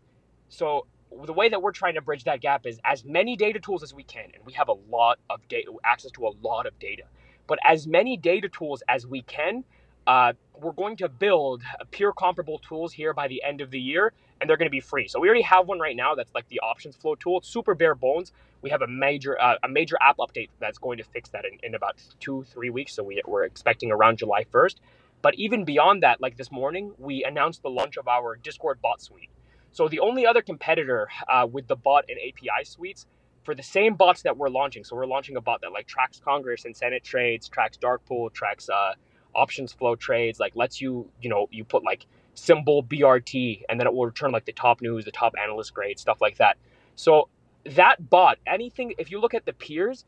[0.49, 0.85] so
[1.25, 3.93] the way that we're trying to bridge that gap is as many data tools as
[3.93, 7.03] we can, and we have a lot of data, access to a lot of data,
[7.47, 9.63] but as many data tools as we can,
[10.09, 14.11] uh, we're going to build peer comparable tools here by the end of the year,
[14.41, 15.07] and they're going to be free.
[15.07, 17.37] So we already have one right now that's like the options flow tool.
[17.37, 18.31] It's super bare bones.
[18.63, 21.59] We have a major uh, a major app update that's going to fix that in,
[21.61, 22.95] in about two three weeks.
[22.95, 24.77] So we, we're expecting around July 1st.
[25.21, 29.03] But even beyond that, like this morning, we announced the launch of our Discord bot
[29.03, 29.29] suite.
[29.71, 33.05] So the only other competitor uh, with the bot and API suites
[33.43, 34.83] for the same bots that we're launching.
[34.83, 38.31] So we're launching a bot that like tracks Congress and Senate trades, tracks dark pool,
[38.31, 38.93] tracks uh,
[39.35, 43.87] options flow trades, like lets you, you know, you put like symbol BRT and then
[43.87, 46.57] it will return like the top news, the top analyst grade, stuff like that.
[46.95, 47.29] So
[47.65, 50.05] that bot, anything, if you look at the peers,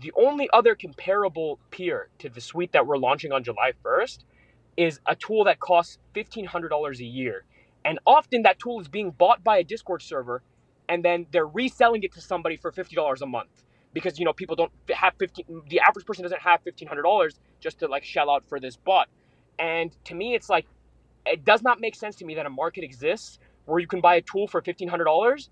[0.00, 4.20] the only other comparable peer to the suite that we're launching on July 1st
[4.76, 7.44] is a tool that costs $1,500 a year.
[7.84, 10.42] And often that tool is being bought by a Discord server
[10.88, 14.56] and then they're reselling it to somebody for $50 a month because, you know, people
[14.56, 18.60] don't have 15, the average person doesn't have $1,500 just to like shell out for
[18.60, 19.08] this bot.
[19.58, 20.66] And to me, it's like,
[21.26, 24.16] it does not make sense to me that a market exists where you can buy
[24.16, 25.48] a tool for $1,500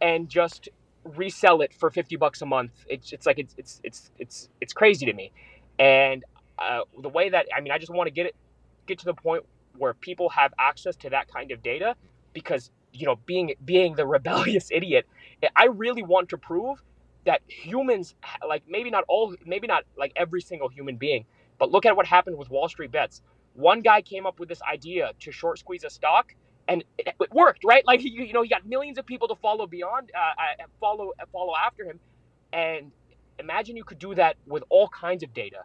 [0.00, 0.68] and just
[1.04, 2.72] resell it for 50 bucks a month.
[2.88, 5.32] It's, it's like, it's, it's, it's, it's, it's crazy to me.
[5.78, 6.24] And
[6.58, 8.36] uh, the way that, I mean, I just want to get it,
[8.86, 9.44] get to the point
[9.78, 11.94] where people have access to that kind of data
[12.32, 15.06] because you know being being the rebellious idiot
[15.56, 16.82] i really want to prove
[17.26, 18.14] that humans
[18.46, 21.24] like maybe not all maybe not like every single human being
[21.58, 23.22] but look at what happened with wall street bets.
[23.54, 26.34] One guy came up with this idea to short squeeze a stock
[26.66, 27.86] and it, it worked right?
[27.86, 30.18] Like you, you know he got millions of people to follow beyond uh,
[30.64, 32.00] uh follow follow after him.
[32.52, 32.92] And
[33.38, 35.58] imagine you could do that with all kinds of data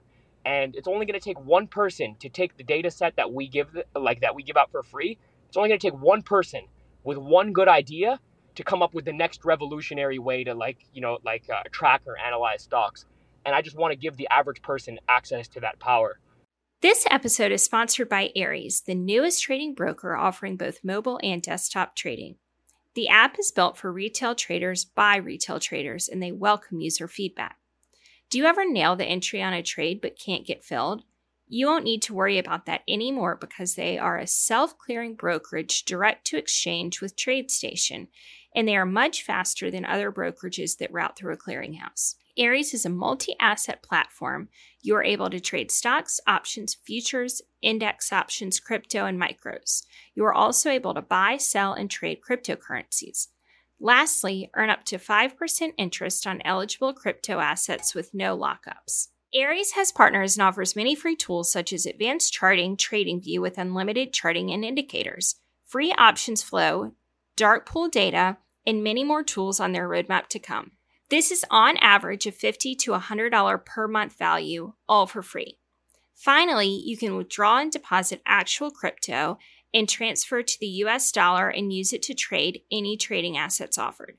[0.45, 3.47] and it's only going to take one person to take the data set that we
[3.47, 5.17] give like that we give out for free.
[5.47, 6.61] It's only going to take one person
[7.03, 8.19] with one good idea
[8.59, 12.01] to come up with the next revolutionary way to like you know like uh, track
[12.05, 13.05] or analyze stocks
[13.45, 16.19] and i just want to give the average person access to that power.
[16.81, 21.95] This episode is sponsored by aries the newest trading broker offering both mobile and desktop
[21.95, 22.35] trading.
[22.95, 27.55] The app is built for retail traders by retail traders and they welcome user feedback.
[28.29, 31.03] Do you ever nail the entry on a trade but can't get filled?
[31.51, 35.83] You won't need to worry about that anymore because they are a self clearing brokerage
[35.83, 38.07] direct to exchange with TradeStation,
[38.55, 42.15] and they are much faster than other brokerages that route through a clearinghouse.
[42.37, 44.47] Aries is a multi asset platform.
[44.81, 49.83] You are able to trade stocks, options, futures, index options, crypto, and micros.
[50.15, 53.27] You are also able to buy, sell, and trade cryptocurrencies.
[53.81, 59.07] Lastly, earn up to 5% interest on eligible crypto assets with no lockups.
[59.33, 63.57] Aries has partners and offers many free tools such as advanced charting, trading view with
[63.57, 65.35] unlimited charting and indicators,
[65.65, 66.93] free options flow,
[67.39, 68.37] dark pool data,
[68.67, 70.71] and many more tools on their roadmap to come.
[71.09, 75.57] This is on average a $50 to $100 per month value, all for free.
[76.13, 79.37] Finally, you can withdraw and deposit actual crypto
[79.73, 84.17] and transfer to the US dollar and use it to trade any trading assets offered.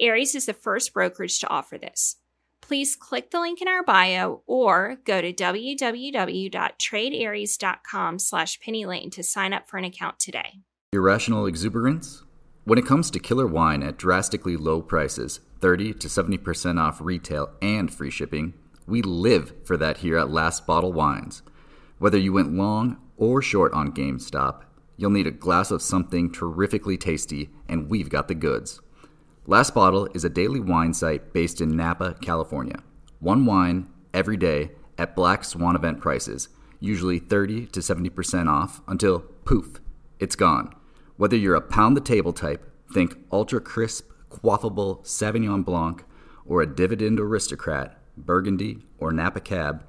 [0.00, 2.16] Aries is the first brokerage to offer this.
[2.62, 9.52] Please click the link in our bio or go to www.tradearies.com slash pennylane to sign
[9.52, 10.60] up for an account today.
[10.94, 12.24] Irrational exuberance?
[12.64, 17.50] When it comes to killer wine at drastically low prices, 30 to 70% off retail
[17.60, 18.54] and free shipping,
[18.86, 21.42] we live for that here at Last Bottle Wines.
[21.98, 24.64] Whether you went long or short on GameStop,
[24.96, 28.80] You'll need a glass of something terrifically tasty, and we've got the goods.
[29.46, 32.78] Last Bottle is a daily wine site based in Napa, California.
[33.18, 36.48] One wine every day at Black Swan event prices,
[36.78, 39.80] usually 30 to 70% off until poof,
[40.20, 40.74] it's gone.
[41.16, 46.04] Whether you're a pound the table type, think ultra crisp, quaffable Sauvignon Blanc,
[46.44, 49.84] or a dividend aristocrat, Burgundy, or Napa Cab,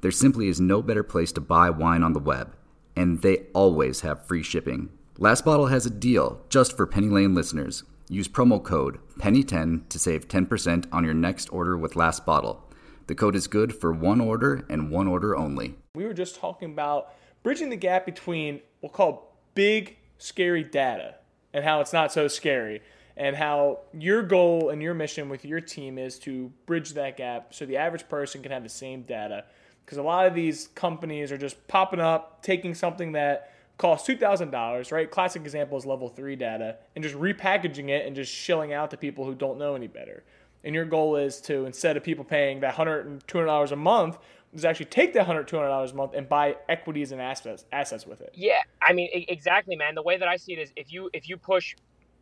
[0.00, 2.54] there simply is no better place to buy wine on the web
[2.96, 4.88] and they always have free shipping.
[5.18, 7.84] Last Bottle has a deal just for Penny Lane listeners.
[8.08, 12.62] Use promo code PENNY10 to save 10% on your next order with Last Bottle.
[13.06, 15.76] The code is good for one order and one order only.
[15.94, 17.12] We were just talking about
[17.42, 21.16] bridging the gap between we'll call big, scary data
[21.52, 22.82] and how it's not so scary,
[23.16, 27.54] and how your goal and your mission with your team is to bridge that gap
[27.54, 29.44] so the average person can have the same data
[29.86, 34.90] because a lot of these companies are just popping up, taking something that costs $2,000,
[34.90, 35.10] right?
[35.10, 38.96] Classic example is level three data, and just repackaging it and just shilling out to
[38.96, 40.24] people who don't know any better.
[40.64, 44.18] And your goal is to, instead of people paying that $100 and $200 a month,
[44.56, 48.20] is actually take that $100, $200 a month and buy equities and assets, assets with
[48.20, 48.30] it.
[48.34, 49.94] Yeah, I mean, exactly, man.
[49.94, 51.74] The way that I see it is if you, if you push,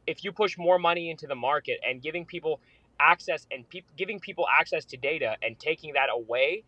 [0.06, 2.60] if you push more money into the market and giving people
[3.00, 6.64] access and pe- giving people access to data and taking that away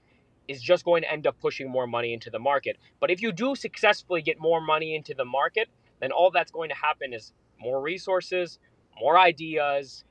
[0.49, 2.77] is just going to end up pushing more money into the market.
[3.01, 5.69] But if you do successfully get more money into the market,
[6.01, 8.59] then all that's going to happen is more resources,
[9.01, 10.05] more ideas,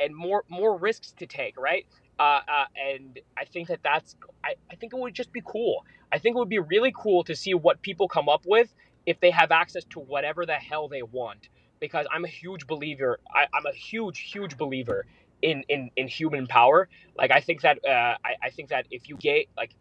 [0.00, 1.86] and more more risks to take, right?
[2.18, 5.84] Uh, uh, and I think that that's I, I think it would just be cool.
[6.12, 8.74] I think it would be really cool to see what people come up with
[9.06, 11.48] if they have access to whatever the hell they want.
[11.80, 13.18] Because I'm a huge believer.
[13.30, 15.06] I, I'm a huge, huge believer
[15.42, 16.88] in in in human power.
[17.18, 19.74] Like I think that uh, I, I think that if you get like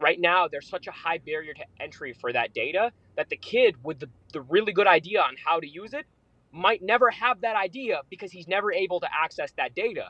[0.00, 3.76] right now there's such a high barrier to entry for that data that the kid
[3.84, 6.04] with the, the really good idea on how to use it
[6.52, 10.08] might never have that idea because he's never able to access that data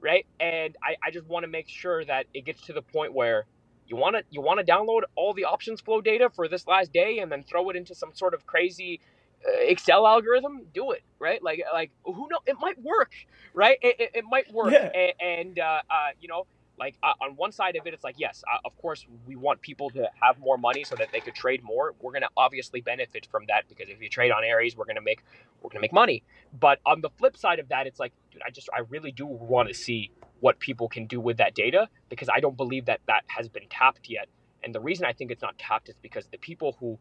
[0.00, 3.12] right and i, I just want to make sure that it gets to the point
[3.12, 3.46] where
[3.86, 6.92] you want to you want to download all the options flow data for this last
[6.92, 9.00] day and then throw it into some sort of crazy
[9.46, 11.42] uh, Excel algorithm, do it, right?
[11.42, 12.40] Like, like who know?
[12.46, 13.12] It might work,
[13.54, 13.78] right?
[13.80, 14.90] It, it, it might work, yeah.
[14.94, 16.46] and, and uh, uh, you know,
[16.78, 19.60] like uh, on one side of it, it's like yes, uh, of course we want
[19.62, 21.94] people to have more money so that they could trade more.
[22.00, 25.22] We're gonna obviously benefit from that because if you trade on Aries, we're gonna make
[25.62, 26.22] we're gonna make money.
[26.58, 29.26] But on the flip side of that, it's like, dude, I just I really do
[29.26, 30.10] want to see
[30.40, 33.68] what people can do with that data because I don't believe that that has been
[33.68, 34.28] tapped yet.
[34.62, 36.98] And the reason I think it's not tapped is because the people who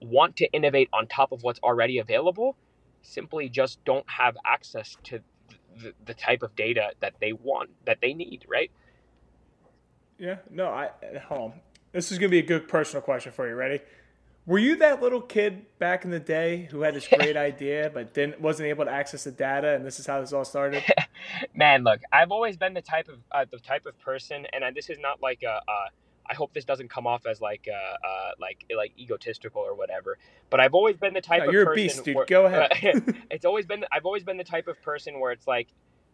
[0.00, 2.56] want to innovate on top of what's already available
[3.02, 5.20] simply just don't have access to
[5.80, 8.70] the, the type of data that they want that they need right?
[10.18, 10.90] Yeah no i
[11.26, 11.60] hold on.
[11.92, 13.54] This is going to be a good personal question for you.
[13.54, 13.80] Ready
[14.46, 18.12] were you that little kid back in the day who had this great idea but
[18.14, 20.82] didn't wasn't able to access the data and this is how this all started
[21.54, 24.90] man look i've always been the type of uh, the type of person and this
[24.90, 25.84] is not like a, a
[26.32, 30.18] I hope this doesn't come off as like uh, uh, like like egotistical or whatever.
[30.50, 31.80] But I've always been the type no, of you're person.
[31.80, 32.16] A beast, dude.
[32.16, 32.72] Where, Go ahead.
[33.30, 35.68] it's always been I've always been the type of person where it's like,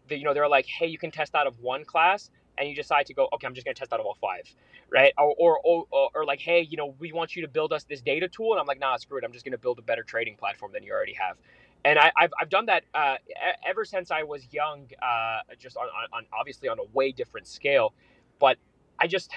[0.09, 2.75] the, you know, they're like, hey, you can test out of one class, and you
[2.75, 4.43] decide to go, okay, I'm just gonna test out of all five,
[4.91, 5.13] right?
[5.19, 8.01] Or or, or or like, hey, you know, we want you to build us this
[8.01, 10.37] data tool, and I'm like, nah, screw it, I'm just gonna build a better trading
[10.37, 11.37] platform than you already have.
[11.85, 13.17] And I, have I've done that uh,
[13.67, 17.47] ever since I was young, uh, just on, on, on obviously on a way different
[17.47, 17.95] scale.
[18.41, 18.59] But
[18.99, 19.31] I just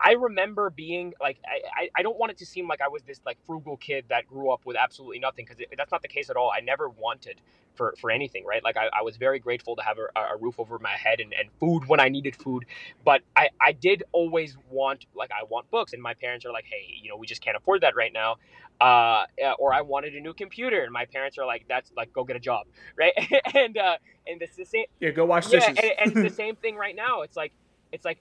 [0.00, 3.20] I remember being like, I, I don't want it to seem like I was this
[3.26, 6.36] like frugal kid that grew up with absolutely nothing because that's not the case at
[6.36, 6.52] all.
[6.54, 7.40] I never wanted
[7.74, 8.62] for, for anything, right?
[8.62, 11.32] Like I, I was very grateful to have a, a roof over my head and,
[11.32, 12.64] and food when I needed food.
[13.04, 15.92] But I, I did always want, like, I want books.
[15.92, 18.36] And my parents are like, hey, you know, we just can't afford that right now.
[18.80, 19.24] Uh,
[19.58, 20.82] or I wanted a new computer.
[20.82, 23.12] And my parents are like, that's like, go get a job, right?
[23.54, 23.96] and, uh,
[24.26, 24.84] and it's the same.
[25.00, 25.76] Yeah, go wash dishes.
[25.76, 27.22] Yeah, and, and it's the same thing right now.
[27.22, 27.52] It's like,
[27.90, 28.18] it's like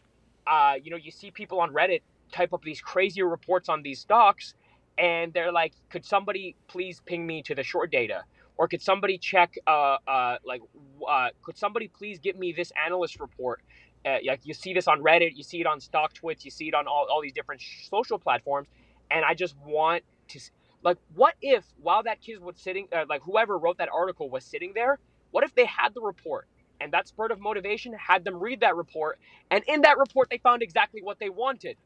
[0.50, 4.00] uh, you know, you see people on Reddit type up these crazy reports on these
[4.00, 4.54] stocks,
[4.98, 8.24] and they're like, could somebody please ping me to the short data?
[8.58, 10.62] Or could somebody check, uh, uh, like,
[11.08, 13.62] uh, could somebody please give me this analyst report?
[14.06, 16.68] Uh, like you see this on Reddit, you see it on Stock StockTwits, you see
[16.70, 18.68] it on all, all these different social platforms,
[19.12, 20.40] and I just want to,
[20.84, 24.44] like, what if while that kid was sitting, uh, like whoever wrote that article was
[24.44, 25.00] sitting there,
[25.32, 26.48] what if they had the report
[26.82, 29.20] and that spurt of motivation had them read that report.
[29.52, 31.78] And in that report, they found exactly what they wanted.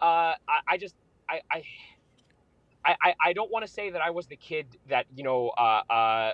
[0.00, 0.94] Uh, I, I, just,
[1.28, 1.62] I, I,
[2.84, 5.82] I, I don't want to say that I was the kid that, you know, uh,
[5.90, 6.32] uh, uh,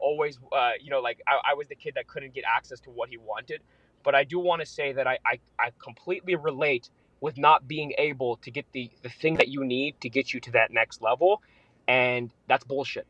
[0.00, 2.90] always, uh, you know, like I, I was the kid that couldn't get access to
[2.90, 3.62] what he wanted.
[4.04, 6.90] But I do want to say that I, I, I completely relate
[7.20, 10.40] with not being able to get the, the thing that you need to get you
[10.40, 11.42] to that next level.
[11.88, 13.06] And that's bullshit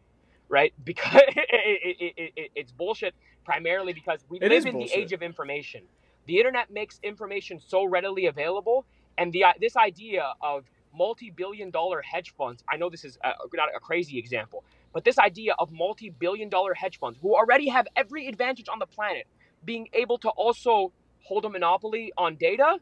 [0.49, 0.73] right?
[0.85, 4.95] Because it, it, it, it's bullshit primarily because we live in bullshit.
[4.95, 5.83] the age of information.
[6.27, 8.85] The internet makes information so readily available,
[9.19, 12.65] and the this idea of multi-billion-dollar hedge funds.
[12.71, 16.99] I know this is a, not a crazy example, but this idea of multi-billion-dollar hedge
[16.99, 19.27] funds who already have every advantage on the planet,
[19.65, 20.93] being able to also
[21.23, 22.79] hold a monopoly on data,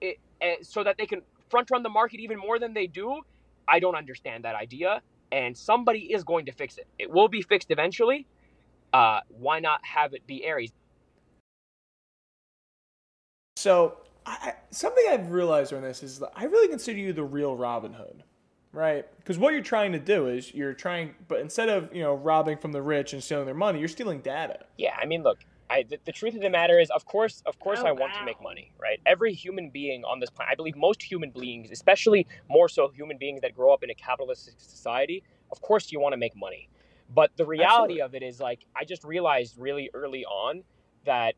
[0.00, 3.20] it, uh, so that they can front run the market even more than they do.
[3.66, 5.02] I don't understand that idea
[5.32, 6.86] and somebody is going to fix it.
[6.98, 8.26] It will be fixed eventually.
[8.92, 10.72] Uh, why not have it be Aries?
[13.56, 17.56] So, I, something I've realized on this is that I really consider you the real
[17.56, 18.22] Robin Hood,
[18.72, 19.06] right?
[19.18, 22.58] Because what you're trying to do is you're trying, but instead of you know robbing
[22.58, 24.60] from the rich and stealing their money, you're stealing data.
[24.76, 25.38] Yeah, I mean, look,
[25.70, 28.14] I, the, the, truth of the matter is, of course, of course, oh, I want
[28.14, 28.20] wow.
[28.20, 29.00] to make money, right?
[29.04, 33.18] Every human being on this planet, I believe most human beings, especially more so human
[33.18, 36.68] beings that grow up in a capitalistic society, of course, you want to make money.
[37.14, 38.00] But the reality Absolutely.
[38.02, 40.62] of it is, like, I just realized really early on
[41.04, 41.34] that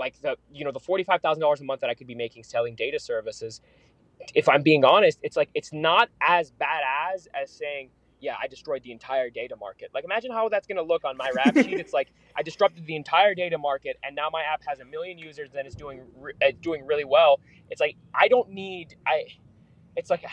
[0.00, 2.16] like the you know the forty five thousand dollars a month that I could be
[2.16, 3.60] making selling data services.
[4.34, 6.82] If I'm being honest, it's like it's not as bad
[7.12, 7.90] as as saying
[8.20, 9.90] yeah, I destroyed the entire data market.
[9.94, 11.80] Like, imagine how that's going to look on my rap sheet.
[11.80, 15.18] It's like I disrupted the entire data market, and now my app has a million
[15.18, 16.02] users and is doing
[16.42, 17.40] uh, doing really well.
[17.70, 19.24] It's like I don't need I.
[19.96, 20.24] It's like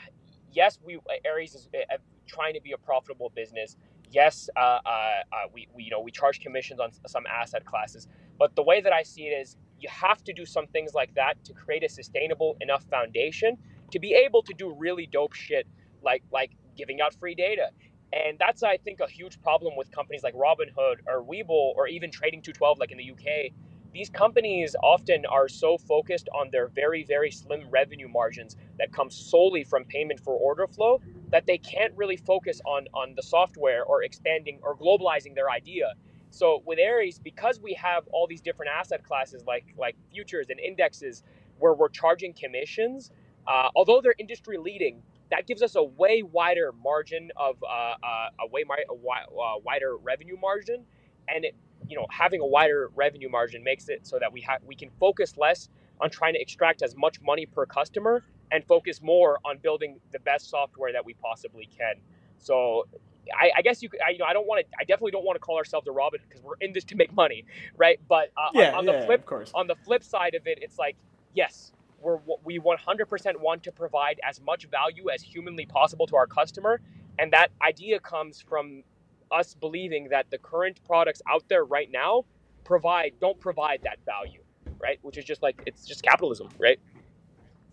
[0.52, 3.76] yes, we Aries is uh, trying to be a profitable business.
[4.10, 5.12] Yes, uh, uh, uh,
[5.52, 8.92] we, we you know we charge commissions on some asset classes, but the way that
[8.92, 11.88] I see it is you have to do some things like that to create a
[11.88, 13.58] sustainable enough foundation
[13.90, 15.66] to be able to do really dope shit
[16.02, 17.70] like like giving out free data.
[18.12, 22.10] And that's, I think, a huge problem with companies like Robinhood or Webull or even
[22.10, 23.52] Trading 212, like in the UK.
[23.92, 29.10] These companies often are so focused on their very, very slim revenue margins that come
[29.10, 31.00] solely from payment for order flow
[31.30, 35.94] that they can't really focus on, on the software or expanding or globalizing their idea.
[36.30, 40.60] So with Aries, because we have all these different asset classes like like futures and
[40.60, 41.22] indexes,
[41.58, 43.10] where we're charging commissions,
[43.46, 48.28] uh, although they're industry leading, that gives us a way wider margin of uh, uh,
[48.40, 50.84] a way mi- a wi- uh, wider revenue margin,
[51.28, 51.54] and it,
[51.88, 54.90] you know having a wider revenue margin makes it so that we have we can
[55.00, 55.68] focus less
[56.00, 60.18] on trying to extract as much money per customer and focus more on building the
[60.20, 61.94] best software that we possibly can.
[62.38, 62.86] So
[63.34, 65.24] I, I, guess you could, I, you know, I don't want to, I definitely don't
[65.24, 67.44] want to call ourselves a Robin because we're in this to make money,
[67.76, 67.98] right?
[68.08, 70.78] But uh, yeah, on, on yeah, the flip, on the flip side of it, it's
[70.78, 70.96] like,
[71.32, 71.72] yes,
[72.04, 76.80] we're, we 100% want to provide as much value as humanly possible to our customer.
[77.18, 78.82] And that idea comes from
[79.30, 82.24] us believing that the current products out there right now
[82.64, 84.42] provide, don't provide that value,
[84.78, 84.98] right?
[85.02, 86.78] Which is just like, it's just capitalism, right?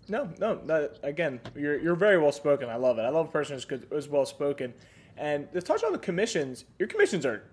[0.07, 0.89] No, no.
[1.03, 2.69] Again, you're, you're very well spoken.
[2.69, 3.01] I love it.
[3.01, 4.73] I love a person who's, who's well spoken.
[5.17, 7.43] And to touch on the commissions, your commissions are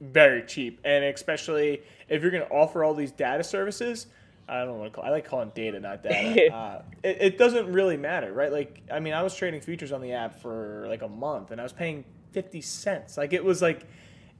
[0.00, 0.80] very cheap.
[0.84, 4.08] And especially if you're going to offer all these data services,
[4.48, 5.04] I don't want to call.
[5.04, 6.52] I like calling data, not data.
[6.54, 8.52] uh, it, it, doesn't really matter, right?
[8.52, 11.60] Like, I mean, I was trading futures on the app for like a month, and
[11.60, 13.16] I was paying fifty cents.
[13.16, 13.86] Like, it was like,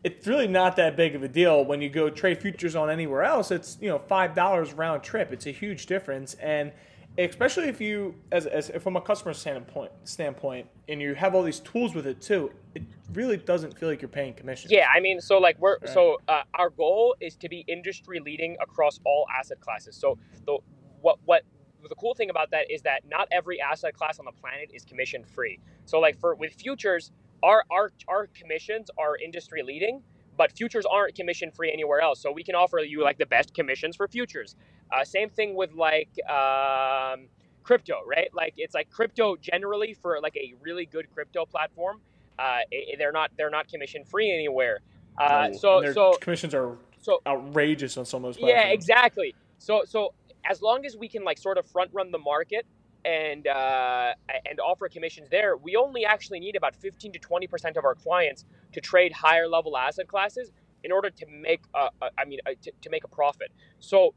[0.05, 3.25] it's really not that big of a deal when you go trade futures on anywhere
[3.25, 3.51] else.
[3.51, 5.33] It's you know five dollars round trip.
[5.33, 6.73] It's a huge difference, and
[7.19, 11.61] especially if you, as, as from a customer standpoint, standpoint, and you have all these
[11.61, 14.71] tools with it too, it really doesn't feel like you're paying commission.
[14.71, 15.89] Yeah, I mean, so like we're right.
[15.89, 19.97] so uh, our goal is to be industry leading across all asset classes.
[19.97, 20.59] So the
[21.01, 21.43] what what
[21.89, 24.85] the cool thing about that is that not every asset class on the planet is
[24.85, 25.59] commission free.
[25.85, 27.13] So like for with futures,
[27.43, 30.03] our our our commissions are industry leading
[30.37, 32.21] but futures aren't commission free anywhere else.
[32.21, 34.57] So we can offer you like the best commissions for futures.
[34.93, 37.27] Uh, same thing with like um,
[37.63, 38.29] crypto, right?
[38.35, 42.01] Like it's like crypto generally for like a really good crypto platform.
[42.39, 44.81] Uh, it, they're not they're not commission free anywhere.
[45.19, 48.37] Uh, so so commissions are so outrageous on some of those.
[48.37, 48.65] Platforms.
[48.65, 49.35] Yeah, exactly.
[49.59, 50.13] So so
[50.49, 52.67] as long as we can like sort of front run the market
[53.07, 54.13] and uh,
[54.51, 57.95] and offer commissions there, we only actually need about 15 to 20 percent of our
[57.95, 60.53] clients to trade higher level asset classes
[60.85, 63.53] in order to make a, a, I mean a, to, to make a profit.
[63.81, 64.15] So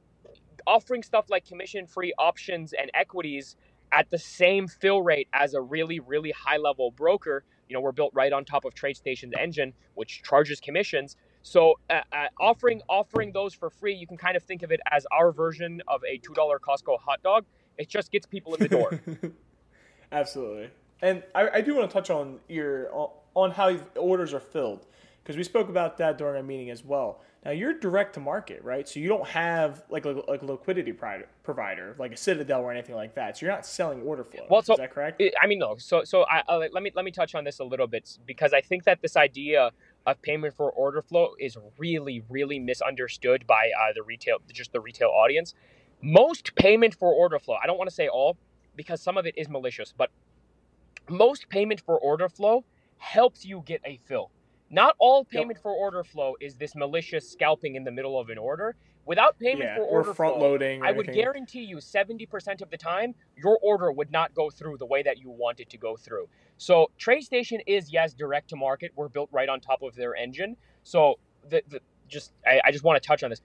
[0.67, 3.57] offering stuff like commission free options and equities
[3.91, 7.91] at the same fill rate as a really really high level broker you know we're
[7.91, 13.31] built right on top of TradeStation's engine which charges commissions so uh, uh, offering offering
[13.33, 16.19] those for free you can kind of think of it as our version of a
[16.19, 17.45] $2 Costco hot dog
[17.79, 19.01] it just gets people in the door.
[20.11, 20.69] Absolutely.
[21.01, 22.91] And I, I, do want to touch on your
[23.33, 24.85] on how orders are filled
[25.23, 27.21] because we spoke about that during our meeting as well.
[27.45, 28.87] Now you're direct to market, right?
[28.89, 32.95] So you don't have like a, like a liquidity provider like a Citadel or anything
[32.95, 33.37] like that.
[33.37, 34.45] So you're not selling order flow.
[34.49, 35.21] Well, so, is that correct?
[35.41, 35.77] I mean, no.
[35.77, 38.51] So so I, I, let me let me touch on this a little bit because
[38.51, 39.71] I think that this idea
[40.05, 44.81] of payment for order flow is really really misunderstood by uh, the retail just the
[44.81, 45.53] retail audience
[46.01, 48.37] most payment for order flow, I don't want to say all
[48.75, 50.09] because some of it is malicious, but
[51.09, 52.63] most payment for order flow
[52.97, 54.31] helps you get a fill.
[54.69, 55.63] Not all payment yep.
[55.63, 58.75] for order flow is this malicious scalping in the middle of an order.
[59.05, 62.69] Without payment yeah, for order or front flow, loading, I would guarantee you 70% of
[62.69, 65.77] the time your order would not go through the way that you want it to
[65.77, 66.27] go through.
[66.57, 68.91] So TradeStation is yes direct to market.
[68.95, 70.55] We're built right on top of their engine.
[70.83, 71.15] So
[71.49, 73.41] the, the just I, I just want to touch on this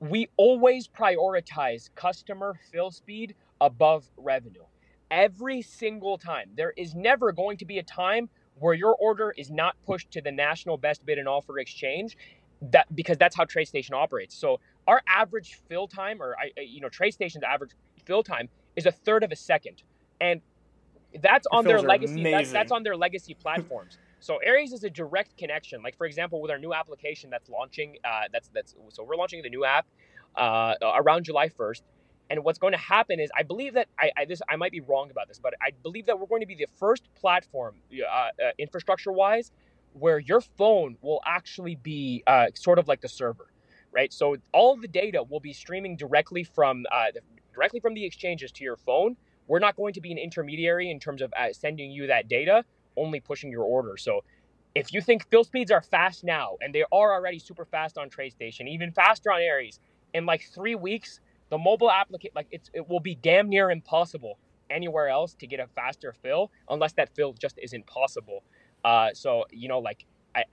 [0.00, 4.64] we always prioritize customer fill speed above revenue.
[5.10, 6.50] Every single time.
[6.56, 8.28] There is never going to be a time
[8.58, 12.16] where your order is not pushed to the national best bid and offer exchange
[12.62, 14.34] that because that's how TradeStation operates.
[14.34, 17.72] So our average fill time or I you know TradeStation's average
[18.04, 19.82] fill time is a third of a second.
[20.20, 20.40] And
[21.22, 23.98] that's on their legacy that's, that's on their legacy platforms.
[24.26, 25.84] So Aries is a direct connection.
[25.84, 29.40] Like for example, with our new application that's launching, uh, that's that's so we're launching
[29.40, 29.86] the new app
[30.34, 31.82] uh, around July 1st.
[32.28, 34.80] And what's going to happen is, I believe that I, I, this I might be
[34.80, 38.04] wrong about this, but I believe that we're going to be the first platform, uh,
[38.14, 39.52] uh, infrastructure-wise,
[39.92, 43.52] where your phone will actually be uh, sort of like the server,
[43.92, 44.12] right?
[44.12, 47.12] So all the data will be streaming directly from uh,
[47.54, 49.16] directly from the exchanges to your phone.
[49.46, 52.64] We're not going to be an intermediary in terms of uh, sending you that data,
[52.96, 53.96] only pushing your order.
[53.96, 54.22] So
[54.74, 58.10] if you think fill speeds are fast now, and they are already super fast on
[58.10, 59.80] TradeStation, even faster on Aries,
[60.12, 61.20] in like three weeks,
[61.50, 64.38] the mobile application like it's it will be damn near impossible
[64.68, 68.42] anywhere else to get a faster fill unless that fill just isn't possible.
[68.84, 70.44] Uh, so you know, like I,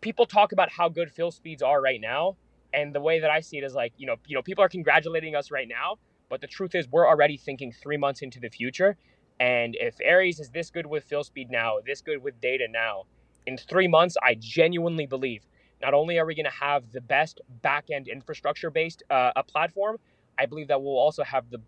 [0.00, 2.36] people talk about how good fill speeds are right now,
[2.72, 4.68] and the way that I see it is like you know, you know, people are
[4.68, 5.98] congratulating us right now,
[6.30, 8.96] but the truth is we're already thinking three months into the future.
[9.40, 13.04] And if Aries is this good with fill speed now, this good with data now,
[13.46, 15.46] in three months, I genuinely believe
[15.80, 19.42] not only are we going to have the best back end infrastructure based uh, a
[19.42, 19.96] platform,
[20.38, 21.60] I believe that we'll also have the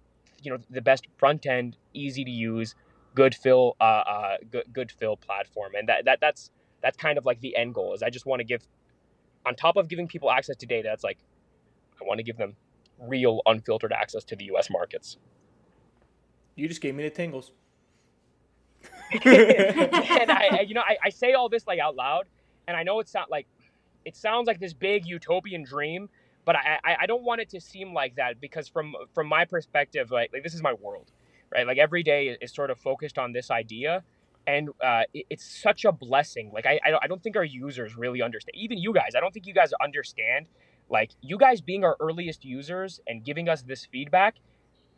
[0.43, 2.75] you know the best front end, easy to use,
[3.15, 6.51] good fill, uh, uh, good, good fill platform, and that, that that's
[6.83, 7.95] that's kind of like the end goal.
[7.95, 8.67] Is I just want to give,
[9.47, 11.19] on top of giving people access to data, it's like
[12.01, 12.57] I want to give them
[12.99, 14.69] real unfiltered access to the U.S.
[14.69, 15.17] markets.
[16.57, 17.53] You just gave me the tingles.
[19.25, 22.27] and I, you know, I, I say all this like out loud,
[22.67, 23.47] and I know it's not like
[24.05, 26.09] it sounds like this big utopian dream,
[26.45, 29.45] but I, I, I don't want it to seem like that because from from my
[29.45, 31.11] perspective, like, like this is my world,
[31.55, 31.67] right?
[31.67, 34.03] Like every day is sort of focused on this idea,
[34.47, 36.51] and uh, it, it's such a blessing.
[36.53, 38.55] Like I, I don't think our users really understand.
[38.57, 40.47] Even you guys, I don't think you guys understand.
[40.91, 44.37] Like you guys being our earliest users and giving us this feedback,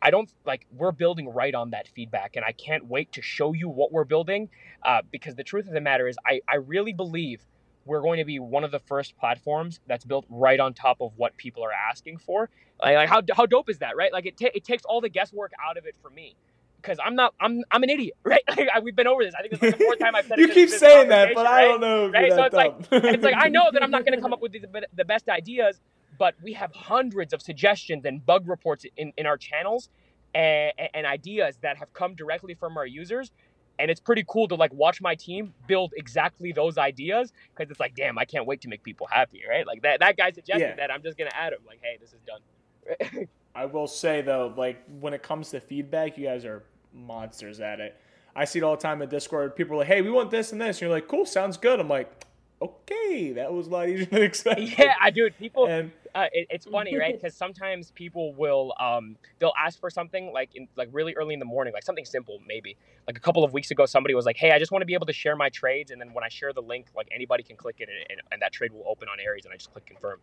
[0.05, 3.55] I don't like we're building right on that feedback, and I can't wait to show
[3.55, 4.51] you what we're building.
[4.85, 7.41] Uh, because the truth of the matter is, I I really believe
[7.87, 11.13] we're going to be one of the first platforms that's built right on top of
[11.17, 12.49] what people are asking for.
[12.83, 14.13] Like, like how, how dope is that, right?
[14.13, 16.37] Like it, ta- it takes all the guesswork out of it for me
[16.85, 18.43] because I'm not I'm I'm an idiot, right?
[18.49, 19.35] Like, we've been over this.
[19.35, 20.43] I think it's like the fourth time I've said it.
[20.49, 21.65] you keep saying that, but right?
[21.65, 22.11] I don't know.
[22.11, 22.33] Right?
[22.33, 22.85] So it's dumb.
[22.91, 25.05] like it's like I know that I'm not going to come up with the, the
[25.05, 25.81] best ideas,
[26.19, 29.89] but we have hundreds of suggestions and bug reports in, in our channels
[30.35, 33.31] and, and ideas that have come directly from our users
[33.79, 37.81] and it's pretty cool to like watch my team build exactly those ideas because it's
[37.81, 40.61] like damn i can't wait to make people happy right like that that guy suggested
[40.69, 40.77] Yeah.
[40.77, 44.53] that i'm just gonna add him like hey this is done I will say though,
[44.57, 47.97] like when it comes to feedback, you guys are monsters at it.
[48.35, 49.55] I see it all the time in Discord.
[49.55, 51.79] People are like, "Hey, we want this and this." And you're like, "Cool, sounds good."
[51.79, 52.27] I'm like,
[52.63, 56.47] "Okay, that was a lot easier than expected." yeah i do people And uh, it,
[56.49, 57.21] it's funny right?
[57.21, 61.41] Because sometimes people will um they'll ask for something like in like really early in
[61.41, 62.77] the morning like something simple maybe.
[63.07, 64.95] Like a couple of weeks ago somebody was like hey i just want to be
[64.95, 67.57] able to share my trades and then when i share the link like anybody can
[67.57, 69.87] click it and, and, and that trade will open on aries and i just click
[69.87, 70.21] confirm.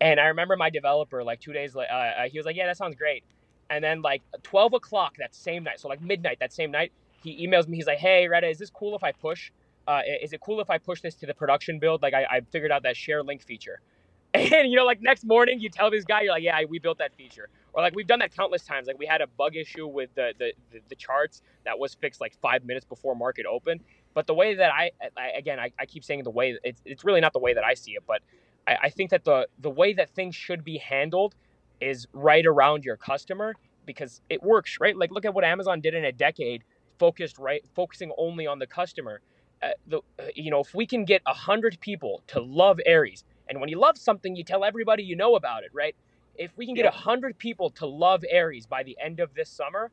[0.00, 2.66] And i remember my developer like two days later uh, uh, he was like yeah
[2.66, 3.24] that sounds great.
[3.70, 7.46] And then like 12 o'clock that same night so like midnight that same night he
[7.46, 9.52] emails me he's like hey Retta, is this cool if i push
[9.88, 12.40] uh, is it cool if i push this to the production build like I, I
[12.52, 13.80] figured out that share link feature
[14.34, 16.98] and you know, like next morning, you tell this guy, you're like, "Yeah, we built
[16.98, 18.86] that feature," or like we've done that countless times.
[18.86, 22.20] Like we had a bug issue with the the, the, the charts that was fixed
[22.20, 23.80] like five minutes before market open.
[24.14, 27.04] But the way that I, I again, I, I keep saying the way it's it's
[27.04, 28.22] really not the way that I see it, but
[28.68, 31.34] I, I think that the the way that things should be handled
[31.80, 33.54] is right around your customer
[33.84, 34.96] because it works, right?
[34.96, 36.62] Like look at what Amazon did in a decade,
[37.00, 39.22] focused right, focusing only on the customer.
[39.62, 43.14] Uh, the, uh, you know, if we can get a hundred people to love Aries
[43.48, 45.94] and when you love something, you tell everybody you know about it, right?
[46.36, 46.92] If we can get a Yeah.
[46.92, 49.90] hundred people to love Aries by the end of this summer,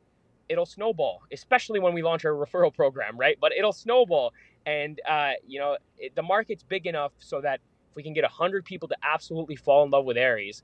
[0.48, 1.22] it'll snowball.
[1.32, 3.38] Especially when we launch our referral program, right?
[3.40, 4.32] But it'll snowball,
[4.66, 7.60] and uh, you know it, the market's big enough so that
[7.90, 10.62] if we can get a hundred people to absolutely fall in love with Aries,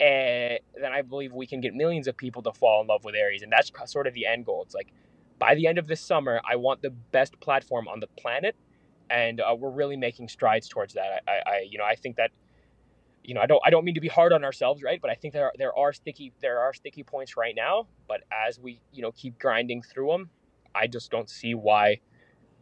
[0.00, 3.14] eh, then I believe we can get millions of people to fall in love with
[3.14, 4.62] Aries, and that's sort of the end goal.
[4.64, 4.88] It's like
[5.38, 8.56] by the end of this summer, I want the best platform on the planet
[9.10, 11.22] and uh, we're really making strides towards that.
[11.26, 12.30] I, I, you know, I think that,
[13.24, 15.00] you know, I don't, I don't mean to be hard on ourselves, right?
[15.00, 17.86] But I think there are, there are sticky, there are sticky points right now.
[18.06, 20.30] But as we, you know, keep grinding through them,
[20.74, 22.00] I just don't see why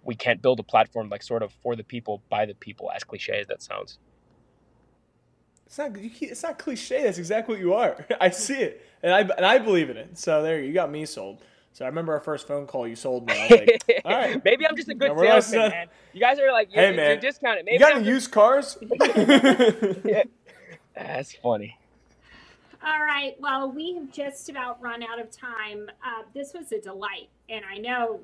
[0.05, 3.05] we can't build a platform like sort of for the people, by the people, as
[3.05, 3.99] cliche as that sounds.
[5.67, 7.03] it's not it's not cliche.
[7.03, 8.07] That's exactly what you are.
[8.21, 10.17] I see it, and I and I believe in it.
[10.17, 11.43] So there, you got me sold.
[11.77, 12.89] So I remember our first phone call.
[12.89, 13.35] You sold me.
[13.35, 13.51] I was
[13.87, 14.43] like, all right.
[14.43, 15.87] Maybe I'm just a good Now, we're not salesman, man.
[16.15, 17.11] You guys are like, Hey, you're, man.
[17.11, 17.67] you're discounted.
[17.67, 18.79] Maybe You got I'm any just- used cars?
[20.95, 21.79] That's funny.
[22.83, 23.37] All right.
[23.41, 25.91] Well, we have just about run out of time.
[26.03, 28.21] Uh, this was a delight, and I know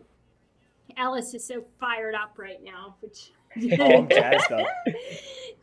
[0.97, 3.33] Ellis is so fired up right now, which
[3.79, 4.67] Oh, I'm jazzed up.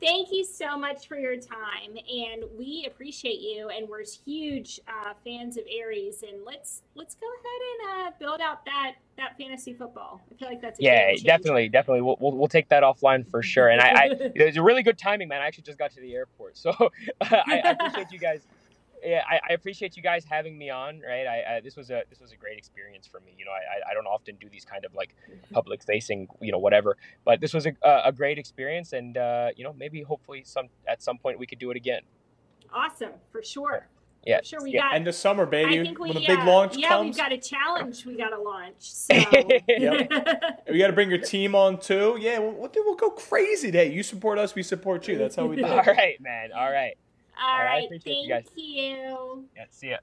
[0.02, 3.68] Thank you so much for your time, and we appreciate you.
[3.68, 8.40] And we're huge uh, fans of Aries, and let's let's go ahead and uh, build
[8.40, 10.22] out that that fantasy football.
[10.32, 12.02] I feel like that's a Yeah, definitely, definitely.
[12.02, 13.68] We'll, we'll, we'll take that offline for sure.
[13.68, 14.04] And I, I
[14.36, 15.42] it was a really good timing, man.
[15.42, 16.74] I actually just got to the airport, so
[17.22, 18.48] I, I appreciate you guys.
[19.04, 21.02] Yeah, I, I appreciate you guys having me on.
[21.02, 23.34] Right, I, I this was a this was a great experience for me.
[23.38, 25.16] You know, I, I don't often do these kind of like
[25.52, 26.98] public facing, you know, whatever.
[27.26, 31.02] But this was a, a great experience, and uh, you know, maybe hopefully some at
[31.02, 32.02] some point we could do it again.
[32.74, 33.88] Awesome, for sure.
[34.26, 34.60] Yeah, For sure.
[34.64, 34.82] We yeah.
[34.82, 34.96] got.
[34.96, 35.84] End of summer, I baby.
[35.84, 38.18] think we when the big uh, launch yeah, comes, yeah, we've got a challenge we
[38.18, 38.76] got to launch.
[38.80, 39.14] So.
[39.16, 40.64] Yep.
[40.70, 42.18] we got to bring your team on too.
[42.20, 43.92] Yeah, we'll, we'll, we'll go crazy day.
[43.92, 45.18] You support us, we support you.
[45.18, 45.88] That's how we do All it.
[45.88, 46.50] right, man.
[46.56, 46.98] All right.
[47.42, 48.02] All right, I right.
[48.04, 48.46] Thank you guys.
[48.56, 49.46] you.
[49.56, 49.98] Yeah, see ya.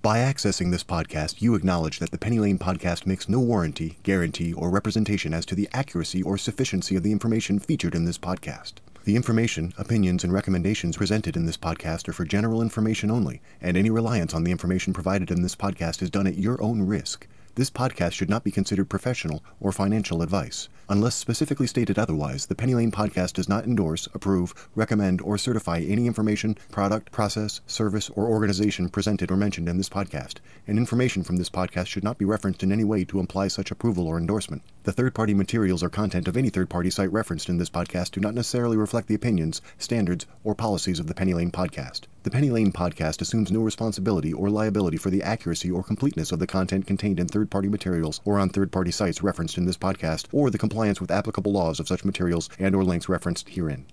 [0.00, 4.52] By accessing this podcast, you acknowledge that the Penny Lane podcast makes no warranty, guarantee,
[4.52, 8.74] or representation as to the accuracy or sufficiency of the information featured in this podcast.
[9.04, 13.76] The information, opinions, and recommendations presented in this podcast are for general information only, and
[13.76, 17.26] any reliance on the information provided in this podcast is done at your own risk.
[17.54, 20.68] This podcast should not be considered professional or financial advice.
[20.90, 25.80] Unless specifically stated otherwise, the Penny Lane podcast does not endorse, approve, recommend, or certify
[25.80, 30.36] any information, product, process, service, or organization presented or mentioned in this podcast,
[30.66, 33.70] and information from this podcast should not be referenced in any way to imply such
[33.70, 34.62] approval or endorsement.
[34.84, 38.12] The third party materials or content of any third party site referenced in this podcast
[38.12, 42.02] do not necessarily reflect the opinions, standards, or policies of the Penny Lane podcast.
[42.28, 46.38] The Penny Lane podcast assumes no responsibility or liability for the accuracy or completeness of
[46.38, 49.78] the content contained in third party materials or on third party sites referenced in this
[49.78, 53.86] podcast or the compliance with applicable laws of such materials and or links referenced herein.